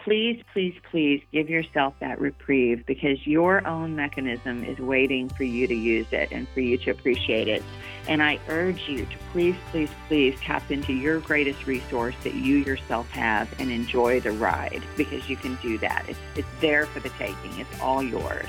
please, 0.04 0.42
please, 0.52 0.74
please 0.90 1.22
give 1.32 1.48
yourself 1.48 1.94
that 2.00 2.20
reprieve 2.20 2.84
because 2.86 3.26
your 3.26 3.66
own 3.66 3.96
mechanism 3.96 4.64
is 4.64 4.78
waiting 4.78 5.28
for 5.28 5.44
you 5.44 5.66
to 5.66 5.74
use 5.74 6.06
it 6.12 6.30
and 6.32 6.48
for 6.50 6.60
you 6.60 6.78
to 6.78 6.90
appreciate 6.90 7.48
it. 7.48 7.62
And 8.08 8.22
I 8.22 8.40
urge 8.48 8.88
you 8.88 9.04
to 9.04 9.18
please, 9.32 9.56
please, 9.70 9.90
please 10.06 10.38
tap 10.40 10.70
into 10.70 10.92
your 10.92 11.20
greatest 11.20 11.66
resource 11.66 12.14
that 12.24 12.34
you 12.34 12.56
yourself 12.56 13.08
have 13.10 13.48
and 13.60 13.70
enjoy 13.70 14.20
the 14.20 14.32
ride 14.32 14.82
because 14.96 15.28
you 15.28 15.36
can 15.36 15.56
do 15.56 15.78
that. 15.78 16.06
It's, 16.08 16.18
it's 16.36 16.48
there 16.60 16.86
for 16.86 17.00
the 17.00 17.10
taking, 17.10 17.58
it's 17.58 17.80
all 17.80 18.02
yours. 18.02 18.48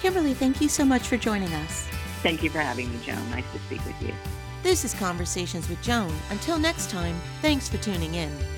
Kimberly, 0.00 0.34
thank 0.34 0.60
you 0.60 0.68
so 0.68 0.84
much 0.84 1.02
for 1.02 1.16
joining 1.16 1.52
us. 1.52 1.86
Thank 2.22 2.42
you 2.42 2.50
for 2.50 2.58
having 2.58 2.90
me, 2.90 2.98
Joan. 3.04 3.30
Nice 3.30 3.50
to 3.52 3.58
speak 3.60 3.84
with 3.84 4.00
you. 4.02 4.12
This 4.62 4.84
is 4.84 4.92
Conversations 4.94 5.68
with 5.68 5.80
Joan. 5.82 6.12
Until 6.30 6.58
next 6.58 6.90
time, 6.90 7.16
thanks 7.42 7.68
for 7.68 7.76
tuning 7.78 8.14
in. 8.14 8.57